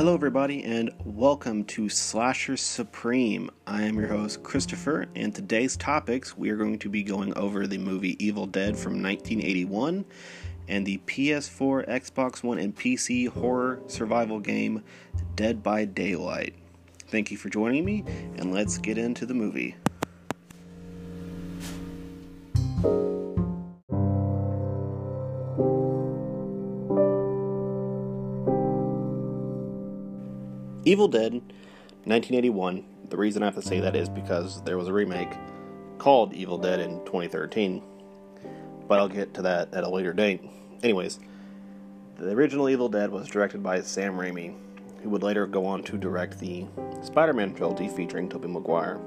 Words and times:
Hello, 0.00 0.14
everybody, 0.14 0.64
and 0.64 0.90
welcome 1.04 1.62
to 1.64 1.90
Slasher 1.90 2.56
Supreme. 2.56 3.50
I 3.66 3.82
am 3.82 3.98
your 3.98 4.08
host, 4.08 4.42
Christopher, 4.42 5.04
and 5.14 5.34
today's 5.34 5.76
topics 5.76 6.38
we 6.38 6.48
are 6.48 6.56
going 6.56 6.78
to 6.78 6.88
be 6.88 7.02
going 7.02 7.36
over 7.36 7.66
the 7.66 7.76
movie 7.76 8.16
Evil 8.18 8.46
Dead 8.46 8.78
from 8.78 9.02
1981 9.02 10.06
and 10.68 10.86
the 10.86 10.96
PS4, 11.06 11.86
Xbox 11.86 12.42
One, 12.42 12.58
and 12.58 12.74
PC 12.74 13.28
horror 13.28 13.82
survival 13.88 14.40
game 14.40 14.82
Dead 15.36 15.62
by 15.62 15.84
Daylight. 15.84 16.54
Thank 17.08 17.30
you 17.30 17.36
for 17.36 17.50
joining 17.50 17.84
me, 17.84 18.02
and 18.38 18.54
let's 18.54 18.78
get 18.78 18.96
into 18.96 19.26
the 19.26 19.34
movie. 19.34 19.76
Evil 30.86 31.08
Dead 31.08 31.34
1981. 32.04 32.84
The 33.10 33.16
reason 33.18 33.42
I 33.42 33.46
have 33.46 33.54
to 33.56 33.62
say 33.62 33.80
that 33.80 33.94
is 33.94 34.08
because 34.08 34.62
there 34.62 34.78
was 34.78 34.88
a 34.88 34.92
remake 34.94 35.32
called 35.98 36.32
Evil 36.32 36.56
Dead 36.56 36.80
in 36.80 37.04
2013. 37.04 37.82
But 38.88 38.98
I'll 38.98 39.08
get 39.08 39.34
to 39.34 39.42
that 39.42 39.74
at 39.74 39.84
a 39.84 39.90
later 39.90 40.14
date. 40.14 40.42
Anyways, 40.82 41.20
the 42.16 42.30
original 42.30 42.70
Evil 42.70 42.88
Dead 42.88 43.10
was 43.10 43.28
directed 43.28 43.62
by 43.62 43.82
Sam 43.82 44.14
Raimi, 44.14 44.54
who 45.02 45.10
would 45.10 45.22
later 45.22 45.46
go 45.46 45.66
on 45.66 45.82
to 45.82 45.98
direct 45.98 46.38
the 46.38 46.64
Spider 47.02 47.34
Man 47.34 47.54
trilogy 47.54 47.88
featuring 47.88 48.30
Tobey 48.30 48.48
Maguire. 48.48 48.98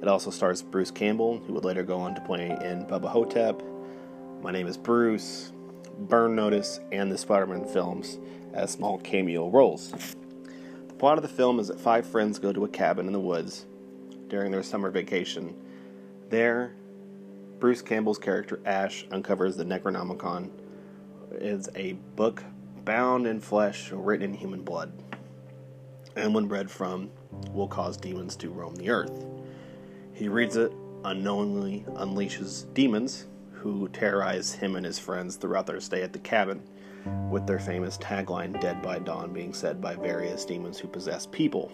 It 0.00 0.08
also 0.08 0.30
stars 0.30 0.62
Bruce 0.62 0.90
Campbell, 0.90 1.40
who 1.46 1.52
would 1.52 1.66
later 1.66 1.82
go 1.82 1.98
on 1.98 2.14
to 2.14 2.22
play 2.22 2.56
in 2.62 2.86
Bubba 2.86 3.08
Ho-Tep, 3.08 3.62
My 4.42 4.50
Name 4.50 4.66
is 4.66 4.78
Bruce, 4.78 5.52
Burn 5.98 6.34
Notice, 6.34 6.80
and 6.90 7.12
the 7.12 7.18
Spider 7.18 7.46
Man 7.46 7.66
films 7.66 8.18
as 8.54 8.70
small 8.70 8.98
cameo 8.98 9.50
roles 9.50 9.92
plot 11.02 11.18
of 11.18 11.22
the 11.22 11.28
film 11.28 11.58
is 11.58 11.66
that 11.66 11.80
five 11.80 12.06
friends 12.06 12.38
go 12.38 12.52
to 12.52 12.64
a 12.64 12.68
cabin 12.68 13.08
in 13.08 13.12
the 13.12 13.18
woods 13.18 13.66
during 14.28 14.52
their 14.52 14.62
summer 14.62 14.88
vacation. 14.88 15.52
There, 16.30 16.76
Bruce 17.58 17.82
Campbell's 17.82 18.18
character 18.18 18.60
Ash 18.64 19.04
uncovers 19.10 19.56
the 19.56 19.64
Necronomicon. 19.64 20.48
It's 21.32 21.68
a 21.74 21.94
book 22.14 22.44
bound 22.84 23.26
in 23.26 23.40
flesh, 23.40 23.90
written 23.90 24.30
in 24.30 24.32
human 24.32 24.62
blood, 24.62 24.92
and 26.14 26.32
when 26.36 26.48
read 26.48 26.70
from, 26.70 27.10
will 27.50 27.66
cause 27.66 27.96
demons 27.96 28.36
to 28.36 28.50
roam 28.50 28.76
the 28.76 28.88
earth. 28.90 29.26
He 30.12 30.28
reads 30.28 30.54
it, 30.54 30.72
unknowingly 31.04 31.84
unleashes 31.96 32.72
demons 32.74 33.26
who 33.50 33.88
terrorize 33.88 34.52
him 34.52 34.76
and 34.76 34.86
his 34.86 35.00
friends 35.00 35.34
throughout 35.34 35.66
their 35.66 35.80
stay 35.80 36.02
at 36.02 36.12
the 36.12 36.20
cabin 36.20 36.62
with 37.30 37.46
their 37.46 37.58
famous 37.58 37.98
tagline 37.98 38.60
Dead 38.60 38.82
by 38.82 38.98
Dawn 38.98 39.32
being 39.32 39.54
said 39.54 39.80
by 39.80 39.94
various 39.94 40.44
demons 40.44 40.78
who 40.78 40.88
possess 40.88 41.26
people. 41.26 41.72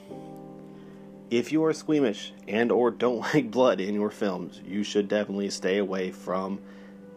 If 1.31 1.53
you 1.53 1.65
are 1.65 1.73
squeamish 1.73 2.33
and 2.47 2.73
or 2.73 2.91
don't 2.91 3.19
like 3.35 3.51
blood 3.51 3.81
in 3.81 3.95
your 3.95 4.11
films, 4.11 4.61
you 4.67 4.83
should 4.83 5.09
definitely 5.09 5.51
stay 5.51 5.79
away 5.79 6.11
from 6.11 6.61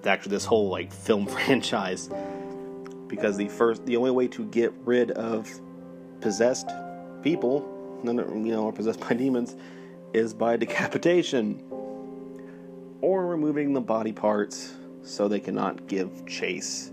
actually 0.05 0.31
this 0.31 0.45
whole 0.45 0.69
like 0.69 0.91
film 1.05 1.27
franchise 1.27 2.09
because 3.07 3.37
the 3.37 3.47
first 3.47 3.85
the 3.85 3.97
only 3.97 4.11
way 4.11 4.27
to 4.27 4.45
get 4.45 4.73
rid 4.85 5.11
of 5.11 5.49
possessed 6.21 6.69
people, 7.21 7.99
you 8.03 8.13
know, 8.13 8.63
or 8.63 8.73
possessed 8.73 8.99
by 9.01 9.13
demons 9.13 9.55
is 10.13 10.33
by 10.33 10.57
decapitation 10.57 11.63
or 13.01 13.25
removing 13.27 13.73
the 13.73 13.81
body 13.81 14.11
parts 14.11 14.73
so 15.03 15.27
they 15.27 15.39
cannot 15.39 15.87
give 15.87 16.25
chase 16.25 16.91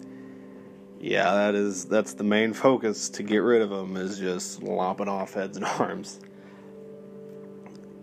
yeah, 1.00 1.32
that 1.32 1.54
is 1.54 1.84
that's 1.84 2.14
the 2.14 2.24
main 2.24 2.52
focus 2.52 3.08
to 3.10 3.22
get 3.22 3.38
rid 3.38 3.62
of 3.62 3.70
them 3.70 3.96
is 3.96 4.18
just 4.18 4.62
lopping 4.62 5.08
off 5.08 5.34
heads 5.34 5.56
and 5.56 5.66
arms. 5.78 6.20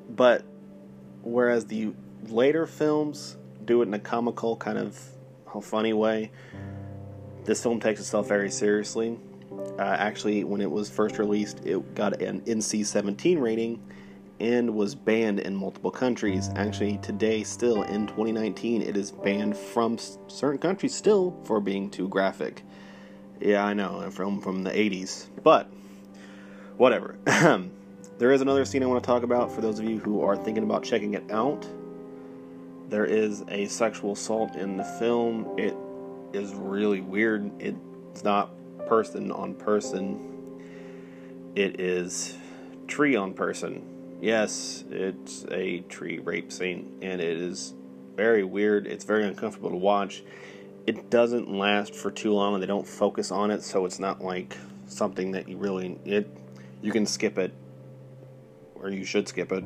But 0.10 0.44
whereas 1.22 1.66
the 1.66 1.94
later 2.28 2.66
films 2.66 3.38
do 3.66 3.82
it 3.82 3.88
in 3.88 3.94
a 3.94 4.00
comical 4.00 4.56
kind 4.56 4.78
of 4.78 4.98
funny 5.62 5.94
way, 5.94 6.32
this 7.44 7.62
film 7.62 7.80
takes 7.80 8.00
itself 8.00 8.28
very 8.28 8.50
seriously. 8.50 9.20
Uh, 9.80 9.82
actually, 9.82 10.44
when 10.44 10.62
it 10.62 10.70
was 10.70 10.90
first 10.90 11.18
released, 11.18 11.66
it 11.66 11.96
got 11.96 12.22
an 12.22 12.42
NC-17 12.42 13.40
rating 13.40 13.82
and 14.40 14.74
was 14.74 14.96
banned 14.96 15.40
in 15.40 15.56
multiple 15.56 15.92
countries. 15.92 16.50
Actually, 16.56 16.98
today, 16.98 17.44
still 17.44 17.84
in 17.84 18.06
2019, 18.08 18.82
it 18.82 18.98
is 18.98 19.12
banned 19.12 19.56
from 19.56 19.98
certain 20.28 20.60
countries 20.60 20.94
still 20.94 21.40
for 21.46 21.62
being 21.62 21.90
too 21.90 22.08
graphic. 22.10 22.64
Yeah, 23.40 23.66
I 23.66 23.74
know, 23.74 24.10
film 24.12 24.42
from 24.42 24.64
the 24.64 24.72
80s. 24.72 25.28
But, 25.44 25.70
whatever. 26.78 27.18
there 28.18 28.32
is 28.32 28.42
another 28.42 28.66
scene 28.66 28.84
I 28.84 28.86
want 28.86 29.04
to 29.04 29.08
talk 29.08 29.24
about 29.24 29.52
for 29.52 29.62
those 29.62 29.80
of 29.80 29.86
you 29.86 30.00
who 30.00 30.22
are 30.22 30.36
thinking 30.36 30.64
about 30.64 30.84
checking 30.84 31.14
it 31.14 31.30
out. 31.32 31.68
There 32.90 33.06
is 33.06 33.44
a 33.50 33.66
sexual 33.66 34.14
assault 34.14 34.56
in 34.56 34.78
the 34.78 34.84
film. 34.84 35.58
It 35.58 35.76
is 36.34 36.54
really 36.54 37.02
weird. 37.02 37.52
It's 37.60 38.24
not 38.24 38.52
person 38.88 39.32
on 39.32 39.56
person, 39.56 40.62
it 41.56 41.80
is 41.80 42.38
tree 42.88 43.16
on 43.16 43.34
person. 43.34 44.18
Yes, 44.22 44.84
it's 44.90 45.46
a 45.52 45.80
tree 45.82 46.20
rape 46.20 46.52
scene, 46.52 46.98
and 47.02 47.20
it 47.20 47.38
is 47.38 47.74
very 48.16 48.44
weird. 48.44 48.88
It's 48.88 49.04
very 49.04 49.26
uncomfortable 49.26 49.70
to 49.72 49.76
watch 49.76 50.24
it 50.88 51.10
doesn't 51.10 51.50
last 51.52 51.96
for 51.96 52.12
too 52.12 52.34
long 52.34 52.54
and 52.54 52.64
they 52.64 52.68
don't 52.68 52.88
focus 52.88 53.32
on 53.32 53.52
it 53.52 53.64
so 53.64 53.86
it's 53.86 54.00
not 54.00 54.22
like 54.22 54.56
something 54.88 55.32
that 55.32 55.48
you 55.48 55.58
really 55.58 55.98
it 56.06 56.30
you 56.82 56.92
can 56.92 57.06
skip 57.06 57.38
it 57.38 57.54
or 58.76 58.90
you 58.90 59.04
should 59.04 59.28
skip 59.28 59.52
it. 59.52 59.64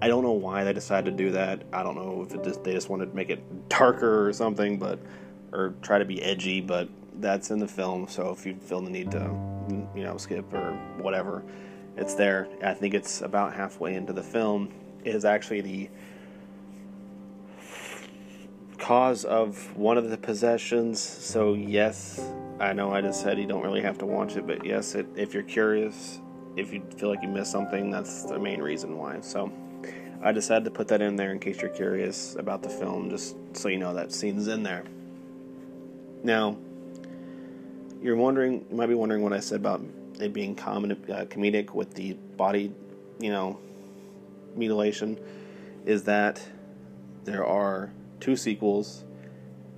I 0.00 0.08
don't 0.08 0.22
know 0.22 0.32
why 0.32 0.64
they 0.64 0.72
decided 0.72 1.16
to 1.16 1.24
do 1.24 1.30
that. 1.32 1.62
I 1.72 1.82
don't 1.82 1.94
know 1.94 2.26
if 2.28 2.42
just, 2.42 2.64
they 2.64 2.72
just 2.72 2.88
wanted 2.88 3.10
to 3.10 3.16
make 3.16 3.28
it 3.28 3.68
darker 3.68 4.26
or 4.26 4.32
something 4.32 4.78
but 4.78 4.98
or 5.52 5.74
try 5.82 5.98
to 5.98 6.04
be 6.04 6.22
edgy 6.22 6.60
but 6.60 6.88
that's 7.18 7.50
in 7.50 7.58
the 7.58 7.68
film 7.68 8.06
so 8.08 8.30
if 8.30 8.44
you 8.44 8.54
feel 8.56 8.80
the 8.80 8.90
need 8.90 9.10
to 9.10 9.30
you 9.94 10.04
know 10.04 10.16
skip 10.16 10.52
or 10.52 10.72
whatever 10.98 11.42
it's 11.96 12.14
there. 12.14 12.46
I 12.62 12.74
think 12.74 12.94
it's 12.94 13.22
about 13.22 13.54
halfway 13.54 13.94
into 13.94 14.12
the 14.12 14.22
film. 14.22 14.72
It 15.04 15.14
is 15.14 15.24
actually 15.24 15.62
the 15.62 15.90
cause 18.78 19.24
of 19.24 19.76
one 19.76 19.98
of 19.98 20.10
the 20.10 20.16
possessions. 20.16 21.00
So, 21.00 21.54
yes, 21.54 22.20
I 22.60 22.72
know 22.72 22.92
I 22.92 23.00
just 23.00 23.22
said 23.22 23.38
you 23.38 23.46
don't 23.46 23.62
really 23.62 23.82
have 23.82 23.98
to 23.98 24.06
watch 24.06 24.36
it, 24.36 24.46
but 24.46 24.64
yes, 24.64 24.94
it, 24.94 25.06
if 25.16 25.34
you're 25.34 25.42
curious, 25.42 26.20
if 26.56 26.72
you 26.72 26.82
feel 26.96 27.08
like 27.08 27.22
you 27.22 27.28
missed 27.28 27.52
something, 27.52 27.90
that's 27.90 28.24
the 28.24 28.38
main 28.38 28.60
reason 28.60 28.96
why. 28.96 29.20
So, 29.20 29.52
I 30.22 30.32
decided 30.32 30.64
to 30.64 30.70
put 30.70 30.88
that 30.88 31.02
in 31.02 31.16
there 31.16 31.30
in 31.30 31.38
case 31.38 31.60
you're 31.60 31.70
curious 31.70 32.36
about 32.36 32.62
the 32.62 32.68
film, 32.68 33.10
just 33.10 33.36
so 33.52 33.68
you 33.68 33.78
know 33.78 33.94
that 33.94 34.12
scene's 34.12 34.48
in 34.48 34.62
there. 34.62 34.84
Now, 36.22 36.56
you're 38.02 38.16
wondering, 38.16 38.64
you 38.70 38.76
might 38.76 38.86
be 38.86 38.94
wondering 38.94 39.22
what 39.22 39.32
I 39.32 39.40
said 39.40 39.60
about 39.60 39.82
it 40.18 40.32
being 40.32 40.54
common, 40.54 40.92
uh, 40.92 41.26
comedic 41.26 41.72
with 41.72 41.94
the 41.94 42.14
body, 42.36 42.72
you 43.20 43.30
know, 43.30 43.58
mutilation, 44.54 45.18
is 45.84 46.04
that 46.04 46.42
there 47.24 47.44
are 47.44 47.92
two 48.20 48.36
sequels, 48.36 49.04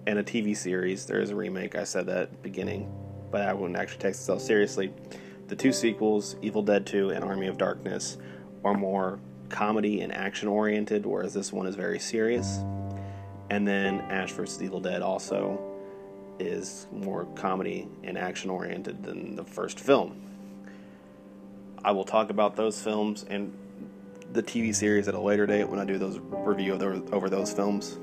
and 0.06 0.19
a 0.19 0.22
TV 0.22 0.56
series. 0.56 1.04
There 1.04 1.21
is 1.21 1.31
a 1.31 1.37
remake. 1.37 1.76
I 1.76 1.84
said 1.84 2.06
that 2.06 2.19
at 2.19 2.31
the 2.31 2.38
beginning, 2.38 2.91
but 3.31 3.43
I 3.43 3.53
wouldn't 3.53 3.78
actually 3.78 3.99
take 3.99 4.10
itself 4.10 4.41
seriously. 4.41 4.93
The 5.49 5.56
two 5.56 5.72
sequels, 5.72 6.37
Evil 6.43 6.62
Dead 6.62 6.87
2 6.87 7.10
and 7.10 7.25
Army 7.25 7.47
of 7.47 7.59
Darkness, 7.59 8.16
are 8.65 8.75
more 8.75 9.19
comedy 9.49 10.00
and 10.00 10.12
action 10.15 10.49
oriented, 10.49 11.06
whereas 11.06 11.34
this 11.34 11.53
one 11.53 11.66
is 11.66 11.75
very 11.75 11.99
serious. 11.99 12.60
And 13.50 13.66
then 13.66 14.00
Ash 14.03 14.32
vs. 14.32 14.62
Evil 14.62 14.81
Dead 14.81 15.03
also 15.03 15.60
is 16.38 16.87
more 16.93 17.25
comedy 17.35 17.88
and 18.05 18.17
action 18.17 18.50
oriented 18.50 19.02
than 19.02 19.37
the 19.37 19.44
first 19.44 19.81
film. 19.81 20.20
I 21.85 21.93
will 21.93 22.05
talk 22.05 22.31
about 22.31 22.56
those 22.56 22.81
films 22.81 23.25
and 23.29 23.52
the 24.32 24.43
TV 24.43 24.75
series 24.75 25.08
at 25.08 25.14
a 25.14 25.20
later 25.20 25.46
date 25.46 25.69
when 25.69 25.79
I 25.79 25.85
do 25.85 25.99
those 25.99 26.19
review 26.19 26.75
over 27.12 27.31
those 27.31 27.52
films. 27.52 27.99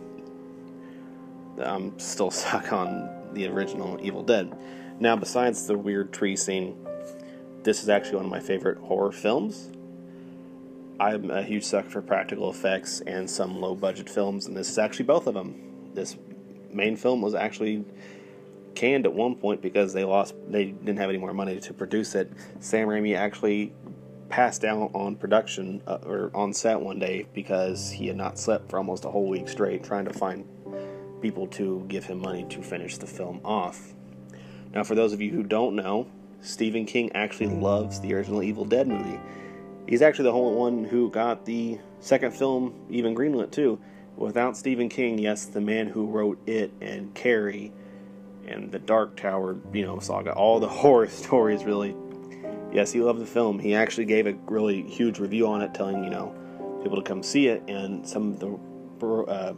I'm 1.61 1.97
still 1.99 2.31
stuck 2.31 2.73
on 2.73 3.09
the 3.33 3.47
original 3.47 3.99
Evil 4.01 4.23
Dead. 4.23 4.55
Now, 4.99 5.15
besides 5.15 5.67
the 5.67 5.77
weird 5.77 6.13
tree 6.13 6.35
scene, 6.35 6.77
this 7.63 7.83
is 7.83 7.89
actually 7.89 8.17
one 8.17 8.25
of 8.25 8.31
my 8.31 8.39
favorite 8.39 8.77
horror 8.77 9.11
films. 9.11 9.71
I'm 10.99 11.29
a 11.29 11.43
huge 11.43 11.63
sucker 11.63 11.89
for 11.89 12.01
practical 12.01 12.49
effects 12.49 13.01
and 13.01 13.29
some 13.29 13.59
low 13.59 13.75
budget 13.75 14.09
films, 14.09 14.45
and 14.45 14.55
this 14.55 14.69
is 14.69 14.77
actually 14.77 15.05
both 15.05 15.27
of 15.27 15.33
them. 15.33 15.91
This 15.93 16.15
main 16.71 16.95
film 16.95 17.21
was 17.21 17.35
actually 17.35 17.83
canned 18.75 19.05
at 19.05 19.13
one 19.13 19.35
point 19.35 19.61
because 19.61 19.93
they 19.93 20.03
lost 20.03 20.35
they 20.47 20.65
didn't 20.65 20.97
have 20.97 21.09
any 21.09 21.17
more 21.17 21.33
money 21.33 21.59
to 21.59 21.73
produce 21.73 22.15
it. 22.15 22.31
Sam 22.59 22.87
Raimi 22.87 23.17
actually 23.17 23.73
passed 24.29 24.63
out 24.63 24.91
on 24.93 25.15
production 25.15 25.81
uh, 25.87 25.99
or 26.05 26.31
on 26.33 26.53
set 26.53 26.79
one 26.79 26.99
day 26.99 27.25
because 27.33 27.91
he 27.91 28.07
had 28.07 28.15
not 28.15 28.39
slept 28.39 28.69
for 28.69 28.77
almost 28.77 29.05
a 29.05 29.09
whole 29.09 29.27
week 29.27 29.47
straight 29.47 29.83
trying 29.83 30.05
to 30.05 30.13
find 30.13 30.47
people 31.25 31.47
to 31.47 31.83
give 31.87 32.05
him 32.05 32.19
money 32.19 32.45
to 32.47 32.61
finish 32.61 32.99
the 32.99 33.07
film 33.07 33.41
off. 33.43 33.95
Now, 34.75 34.83
for 34.83 34.93
those 34.93 35.11
of 35.11 35.21
you 35.21 35.31
who 35.31 35.41
don't 35.41 35.75
know, 35.75 36.05
Stephen 36.41 36.85
King 36.85 37.11
actually 37.15 37.47
loves 37.47 37.99
the 37.99 38.13
original 38.13 38.43
Evil 38.43 38.63
Dead 38.63 38.87
movie. 38.87 39.19
He's 39.87 40.03
actually 40.03 40.25
the 40.25 40.33
only 40.33 40.55
one 40.55 40.83
who 40.83 41.09
got 41.09 41.43
the 41.43 41.79
second 41.99 42.35
film 42.35 42.75
even 42.91 43.15
greenlit 43.15 43.49
too. 43.49 43.79
Without 44.15 44.55
Stephen 44.55 44.87
King, 44.87 45.17
yes, 45.17 45.45
the 45.45 45.61
man 45.61 45.87
who 45.87 46.05
wrote 46.05 46.37
it 46.45 46.71
and 46.79 47.11
Carrie 47.15 47.73
and 48.47 48.71
the 48.71 48.77
Dark 48.77 49.17
Tower, 49.17 49.57
you 49.73 49.83
know, 49.83 49.97
saga, 49.97 50.31
all 50.31 50.59
the 50.59 50.69
horror 50.83 51.07
stories 51.07 51.63
really. 51.63 51.95
Yes, 52.71 52.91
he 52.91 53.01
loved 53.01 53.19
the 53.19 53.25
film. 53.25 53.57
He 53.57 53.73
actually 53.73 54.05
gave 54.05 54.27
a 54.27 54.33
really 54.45 54.83
huge 54.83 55.17
review 55.17 55.47
on 55.47 55.63
it, 55.63 55.73
telling 55.73 56.03
you 56.03 56.11
know 56.11 56.35
people 56.83 56.97
to 56.97 57.03
come 57.03 57.23
see 57.23 57.47
it, 57.47 57.63
and 57.67 58.07
some 58.07 58.33
of 58.33 58.39
the 58.39 59.27
uh, 59.27 59.53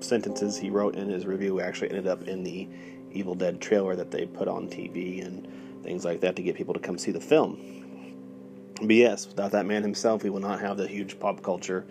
sentences 0.00 0.56
he 0.56 0.70
wrote 0.70 0.94
in 0.94 1.08
his 1.08 1.26
review 1.26 1.60
actually 1.60 1.90
ended 1.90 2.06
up 2.06 2.26
in 2.28 2.42
the 2.42 2.68
Evil 3.12 3.34
Dead 3.34 3.60
trailer 3.60 3.96
that 3.96 4.10
they 4.10 4.26
put 4.26 4.48
on 4.48 4.68
TV 4.68 5.24
and 5.24 5.48
things 5.82 6.04
like 6.04 6.20
that 6.20 6.36
to 6.36 6.42
get 6.42 6.56
people 6.56 6.74
to 6.74 6.80
come 6.80 6.98
see 6.98 7.12
the 7.12 7.20
film. 7.20 7.58
But 8.80 8.94
yes, 8.94 9.26
without 9.26 9.52
that 9.52 9.64
man 9.64 9.82
himself, 9.82 10.22
we 10.22 10.30
will 10.30 10.40
not 10.40 10.60
have 10.60 10.76
the 10.76 10.86
huge 10.86 11.18
pop 11.18 11.42
culture 11.42 11.86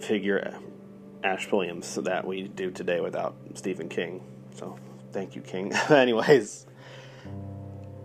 figure 0.00 0.58
Ash 1.22 1.50
Williams 1.50 1.94
that 1.94 2.26
we 2.26 2.48
do 2.48 2.70
today 2.70 3.00
without 3.00 3.36
Stephen 3.54 3.88
King. 3.88 4.22
So 4.54 4.78
thank 5.12 5.36
you, 5.36 5.40
King. 5.42 5.72
Anyways, 5.88 6.66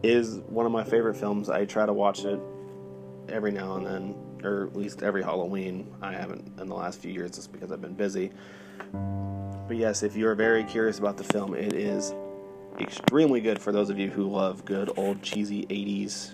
is 0.04 0.38
one 0.48 0.66
of 0.66 0.72
my 0.72 0.84
favorite 0.84 1.16
films. 1.18 1.50
I 1.50 1.66
try 1.66 1.86
to 1.86 1.94
watch 1.94 2.24
it 2.24 2.40
every 3.28 3.52
now 3.52 3.76
and 3.76 3.86
then, 3.86 4.16
or 4.44 4.68
at 4.68 4.76
least 4.76 5.04
every 5.04 5.24
Halloween. 5.24 5.92
I 6.02 6.14
haven't 6.14 6.60
in 6.60 6.68
the 6.68 6.76
last 6.76 7.00
few 7.00 7.12
years 7.12 7.32
just 7.32 7.52
because 7.52 7.72
I've 7.72 7.82
been 7.82 7.94
busy. 7.94 8.32
But 8.92 9.78
yes, 9.78 10.04
if 10.04 10.16
you're 10.16 10.36
very 10.36 10.64
curious 10.64 11.00
about 11.00 11.18
the 11.18 11.24
film, 11.24 11.54
it 11.54 11.74
is 11.74 12.14
extremely 12.80 13.42
good 13.42 13.60
for 13.60 13.72
those 13.72 13.90
of 13.90 14.00
you 14.00 14.10
who 14.10 14.24
love 14.24 14.66
good 14.66 14.92
old 14.98 15.22
cheesy 15.22 15.66
80s 15.68 16.34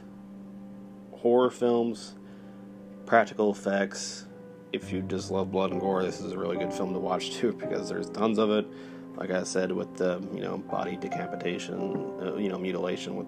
horror 1.25 1.49
films, 1.49 2.15
practical 3.07 3.51
effects. 3.51 4.27
If 4.71 4.91
you 4.91 5.01
just 5.01 5.31
love 5.31 5.51
blood 5.51 5.71
and 5.71 5.81
gore, 5.81 6.03
this 6.03 6.21
is 6.21 6.33
a 6.33 6.37
really 6.37 6.55
good 6.57 6.71
film 6.71 6.93
to 6.93 6.99
watch 6.99 7.31
too 7.31 7.53
because 7.59 7.89
there's 7.89 8.09
tons 8.09 8.37
of 8.37 8.51
it. 8.51 8.67
Like 9.15 9.31
I 9.31 9.43
said, 9.43 9.71
with 9.71 9.95
the 9.95 10.21
you 10.33 10.41
know 10.41 10.57
body 10.57 10.97
decapitation, 10.97 12.11
uh, 12.21 12.35
you 12.35 12.49
know 12.49 12.57
mutilation 12.57 13.15
with 13.15 13.27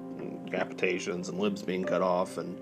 decapitations 0.51 1.29
and 1.29 1.39
limbs 1.39 1.63
being 1.63 1.83
cut 1.83 2.01
off, 2.01 2.37
and 2.37 2.59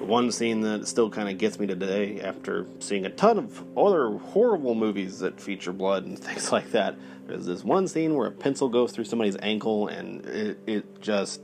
one 0.00 0.30
scene 0.32 0.60
that 0.62 0.86
still 0.86 1.10
kind 1.10 1.28
of 1.28 1.38
gets 1.38 1.58
me 1.58 1.66
today 1.66 2.20
after 2.20 2.66
seeing 2.78 3.06
a 3.06 3.10
ton 3.10 3.38
of 3.38 3.64
other 3.76 4.10
horrible 4.10 4.74
movies 4.74 5.18
that 5.20 5.40
feature 5.40 5.72
blood 5.72 6.04
and 6.04 6.18
things 6.18 6.52
like 6.52 6.70
that. 6.72 6.96
There's 7.26 7.46
this 7.46 7.64
one 7.64 7.88
scene 7.88 8.14
where 8.14 8.28
a 8.28 8.32
pencil 8.32 8.68
goes 8.68 8.92
through 8.92 9.04
somebody's 9.04 9.36
ankle, 9.42 9.88
and 9.88 10.24
it, 10.26 10.58
it 10.66 11.02
just 11.02 11.42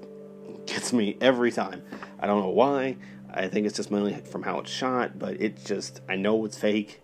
gets 0.67 0.93
me 0.93 1.17
every 1.21 1.53
time. 1.53 1.83
I 2.21 2.27
don't 2.27 2.41
know 2.41 2.51
why. 2.51 2.97
I 3.33 3.49
think 3.49 3.67
it's 3.67 3.77
just 3.77 3.91
mainly 3.91 4.15
from 4.15 4.43
how 4.43 4.61
it's 4.61 4.71
shot, 4.71 5.19
but 5.19 5.41
it 5.41 5.65
just 5.65 6.01
I 6.09 6.17
know 6.17 6.45
it's 6.45 6.57
fake, 6.57 7.03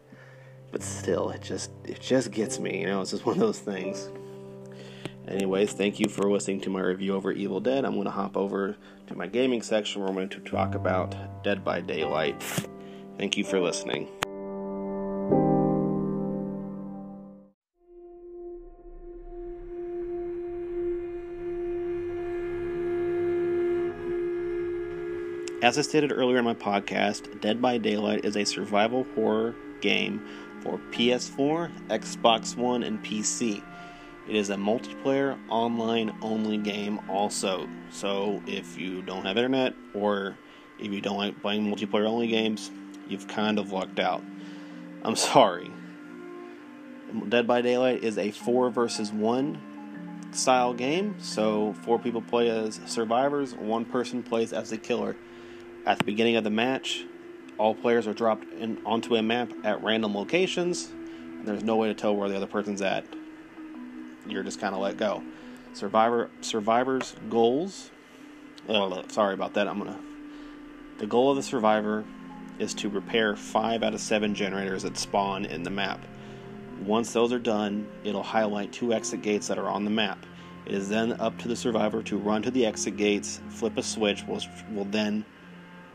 but 0.70 0.82
still 0.82 1.30
it 1.30 1.42
just 1.42 1.70
it 1.84 2.00
just 2.00 2.30
gets 2.30 2.58
me, 2.58 2.80
you 2.80 2.86
know, 2.86 3.00
it's 3.00 3.10
just 3.10 3.26
one 3.26 3.34
of 3.34 3.40
those 3.40 3.58
things. 3.58 4.08
Anyways, 5.28 5.72
thank 5.72 6.00
you 6.00 6.08
for 6.08 6.30
listening 6.30 6.60
to 6.62 6.70
my 6.70 6.80
review 6.80 7.14
over 7.14 7.30
Evil 7.30 7.60
Dead. 7.60 7.84
I'm 7.84 7.94
going 7.94 8.04
to 8.04 8.10
hop 8.10 8.36
over 8.36 8.76
to 9.06 9.14
my 9.16 9.26
gaming 9.26 9.62
section 9.62 10.00
where 10.00 10.08
I'm 10.08 10.16
going 10.16 10.28
to 10.30 10.40
talk 10.40 10.74
about 10.74 11.14
Dead 11.44 11.64
by 11.64 11.80
Daylight. 11.80 12.42
Thank 13.16 13.36
you 13.36 13.44
for 13.44 13.60
listening. 13.60 14.08
As 25.62 25.76
I 25.76 25.82
stated 25.82 26.10
earlier 26.10 26.38
in 26.38 26.44
my 26.44 26.54
podcast, 26.54 27.40
Dead 27.42 27.60
by 27.60 27.76
Daylight 27.76 28.24
is 28.24 28.36
a 28.36 28.44
survival 28.44 29.06
horror 29.14 29.54
game 29.82 30.26
for 30.62 30.78
PS4, 30.90 31.70
Xbox 31.88 32.56
One, 32.56 32.82
and 32.82 33.02
PC. 33.04 33.62
It 34.30 34.36
is 34.36 34.50
a 34.50 34.54
multiplayer, 34.54 35.36
online 35.48 36.16
only 36.22 36.56
game, 36.56 37.00
also. 37.08 37.68
So 37.90 38.40
if 38.46 38.78
you 38.78 39.02
don't 39.02 39.24
have 39.24 39.36
internet 39.36 39.74
or 39.92 40.36
if 40.78 40.92
you 40.92 41.00
don't 41.00 41.16
like 41.16 41.42
playing 41.42 41.66
multiplayer 41.66 42.06
only 42.06 42.28
games, 42.28 42.70
you've 43.08 43.26
kind 43.26 43.58
of 43.58 43.72
lucked 43.72 43.98
out. 43.98 44.22
I'm 45.02 45.16
sorry. 45.34 45.72
Dead 47.28 47.48
by 47.48 47.60
Daylight 47.60 48.04
is 48.04 48.18
a 48.18 48.30
4 48.30 48.70
versus 48.70 49.10
1 49.10 50.28
style 50.30 50.74
game, 50.74 51.16
so 51.18 51.74
four 51.82 51.98
people 51.98 52.22
play 52.22 52.50
as 52.50 52.78
survivors, 52.86 53.56
one 53.56 53.84
person 53.84 54.22
plays 54.22 54.52
as 54.52 54.70
the 54.70 54.78
killer. 54.78 55.16
At 55.84 55.98
the 55.98 56.04
beginning 56.04 56.36
of 56.36 56.44
the 56.44 56.50
match, 56.50 57.04
all 57.58 57.74
players 57.74 58.06
are 58.06 58.14
dropped 58.14 58.44
in, 58.52 58.78
onto 58.86 59.16
a 59.16 59.24
map 59.24 59.52
at 59.64 59.82
random 59.82 60.14
locations, 60.14 60.86
and 60.86 61.48
there's 61.48 61.64
no 61.64 61.74
way 61.74 61.88
to 61.88 61.94
tell 61.94 62.14
where 62.14 62.28
the 62.28 62.36
other 62.36 62.46
person's 62.46 62.80
at. 62.80 63.04
You're 64.26 64.42
just 64.42 64.60
kind 64.60 64.74
of 64.74 64.80
let 64.80 64.96
go. 64.96 65.22
Survivor 65.72 66.30
survivors 66.40 67.14
goals. 67.28 67.90
Oh, 68.68 69.02
sorry 69.08 69.34
about 69.34 69.54
that. 69.54 69.68
I'm 69.68 69.78
gonna. 69.78 69.98
The 70.98 71.06
goal 71.06 71.30
of 71.30 71.36
the 71.36 71.42
survivor 71.42 72.04
is 72.58 72.74
to 72.74 72.88
repair 72.88 73.36
five 73.36 73.82
out 73.82 73.94
of 73.94 74.00
seven 74.00 74.34
generators 74.34 74.82
that 74.82 74.98
spawn 74.98 75.46
in 75.46 75.62
the 75.62 75.70
map. 75.70 76.00
Once 76.84 77.12
those 77.12 77.32
are 77.32 77.38
done, 77.38 77.88
it'll 78.04 78.22
highlight 78.22 78.72
two 78.72 78.92
exit 78.92 79.22
gates 79.22 79.48
that 79.48 79.58
are 79.58 79.68
on 79.68 79.84
the 79.84 79.90
map. 79.90 80.26
It 80.66 80.74
is 80.74 80.88
then 80.88 81.18
up 81.20 81.38
to 81.38 81.48
the 81.48 81.56
survivor 81.56 82.02
to 82.04 82.18
run 82.18 82.42
to 82.42 82.50
the 82.50 82.66
exit 82.66 82.96
gates, 82.96 83.40
flip 83.48 83.78
a 83.78 83.82
switch, 83.82 84.22
which 84.22 84.46
will 84.72 84.84
then 84.84 85.24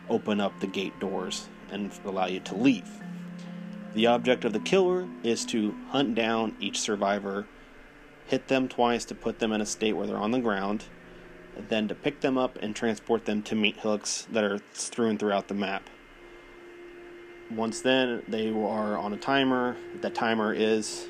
open 0.10 0.40
up 0.40 0.60
the 0.60 0.68
gate 0.68 1.00
doors 1.00 1.48
and 1.72 1.92
allow 2.06 2.26
you 2.26 2.40
to 2.42 2.56
leave. 2.56 2.90
The 3.94 4.08
object 4.08 4.44
of 4.44 4.54
the 4.54 4.60
killer 4.60 5.08
is 5.24 5.46
to 5.46 5.74
hunt 5.90 6.16
down 6.16 6.56
each 6.60 6.80
survivor, 6.80 7.48
hit 8.26 8.48
them 8.48 8.68
twice 8.68 9.06
to 9.06 9.16
put 9.16 9.40
them 9.40 9.52
in 9.52 9.62
a 9.62 9.66
state 9.66 9.94
where 9.94 10.08
they're 10.08 10.18
on 10.18 10.32
the 10.32 10.40
ground, 10.40 10.86
then 11.70 11.88
to 11.88 11.96
pick 11.96 12.22
them 12.22 12.38
up 12.38 12.58
and 12.62 12.76
transport 12.76 13.26
them 13.26 13.42
to 13.44 13.56
meat 13.56 13.78
hooks 13.78 14.28
that 14.32 14.44
are 14.44 14.60
strewn 14.74 15.18
throughout 15.18 15.48
the 15.48 15.54
map. 15.54 15.90
Once 17.52 17.82
then, 17.82 18.24
they 18.28 18.50
are 18.50 18.98
on 18.98 19.14
a 19.14 19.18
timer. 19.18 19.78
The 20.02 20.10
timer 20.10 20.54
is 20.54 21.08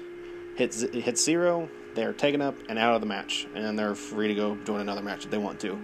hits 0.58 0.82
hits 0.82 1.24
zero. 1.24 1.70
They 1.94 2.04
are 2.04 2.14
taken 2.14 2.42
up 2.42 2.58
and 2.68 2.78
out 2.78 2.94
of 2.94 3.02
the 3.02 3.08
match, 3.08 3.48
and 3.56 3.80
they're 3.80 3.96
free 3.96 4.28
to 4.28 4.36
go 4.36 4.56
join 4.66 4.82
another 4.82 5.02
match 5.02 5.24
if 5.24 5.32
they 5.32 5.38
want 5.38 5.62
to. 5.62 5.80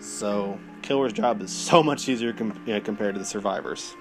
So, 0.00 0.58
killer's 0.82 1.14
job 1.14 1.40
is 1.40 1.50
so 1.50 1.82
much 1.90 2.08
easier 2.08 2.34
com- 2.34 2.52
compared 2.84 3.14
to 3.14 3.18
the 3.18 3.24
survivors. 3.24 3.94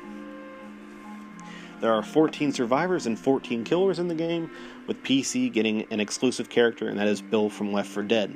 There 1.85 1.93
are 1.93 2.01
14 2.01 2.51
survivors 2.51 3.05
and 3.05 3.19
14 3.19 3.63
killers 3.63 3.99
in 3.99 4.07
the 4.07 4.15
game, 4.15 4.49
with 4.87 5.03
PC 5.03 5.53
getting 5.53 5.83
an 5.91 5.99
exclusive 5.99 6.49
character, 6.49 6.87
and 6.87 6.97
that 6.97 7.07
is 7.07 7.21
Bill 7.21 7.47
from 7.47 7.71
Left 7.71 7.89
4 7.89 8.01
Dead. 8.01 8.35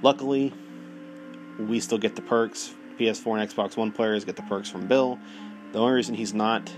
Luckily, 0.00 0.54
we 1.58 1.78
still 1.78 1.98
get 1.98 2.16
the 2.16 2.22
perks. 2.22 2.72
PS4 2.98 3.38
and 3.38 3.50
Xbox 3.50 3.76
One 3.76 3.92
players 3.92 4.24
get 4.24 4.36
the 4.36 4.42
perks 4.44 4.70
from 4.70 4.86
Bill. 4.86 5.18
The 5.72 5.78
only 5.78 5.92
reason 5.92 6.14
he's 6.14 6.32
not 6.32 6.72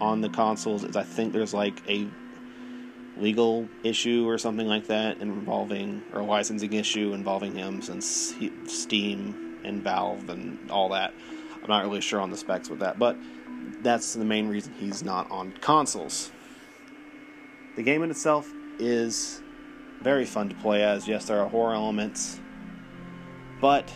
on 0.00 0.22
the 0.22 0.28
consoles 0.28 0.82
is 0.82 0.96
I 0.96 1.04
think 1.04 1.32
there's 1.32 1.54
like 1.54 1.88
a 1.88 2.08
legal 3.16 3.68
issue 3.84 4.28
or 4.28 4.38
something 4.38 4.66
like 4.66 4.88
that 4.88 5.18
involving 5.18 6.02
or 6.12 6.22
a 6.22 6.24
licensing 6.24 6.72
issue 6.72 7.12
involving 7.12 7.54
him 7.54 7.80
since 7.80 8.32
he, 8.32 8.50
Steam 8.66 9.60
and 9.62 9.84
Valve 9.84 10.28
and 10.30 10.68
all 10.68 10.88
that. 10.88 11.14
I'm 11.62 11.68
not 11.68 11.84
really 11.84 12.00
sure 12.00 12.20
on 12.20 12.32
the 12.32 12.36
specs 12.36 12.68
with 12.68 12.80
that, 12.80 12.98
but 12.98 13.16
that's 13.82 14.14
the 14.14 14.24
main 14.24 14.48
reason 14.48 14.74
he's 14.74 15.02
not 15.02 15.30
on 15.30 15.52
consoles. 15.60 16.30
The 17.76 17.82
game 17.82 18.02
in 18.02 18.10
itself 18.10 18.50
is 18.78 19.42
very 20.02 20.24
fun 20.24 20.48
to 20.48 20.54
play 20.56 20.82
as. 20.82 21.08
Yes, 21.08 21.26
there 21.26 21.40
are 21.40 21.48
horror 21.48 21.74
elements, 21.74 22.40
but 23.60 23.90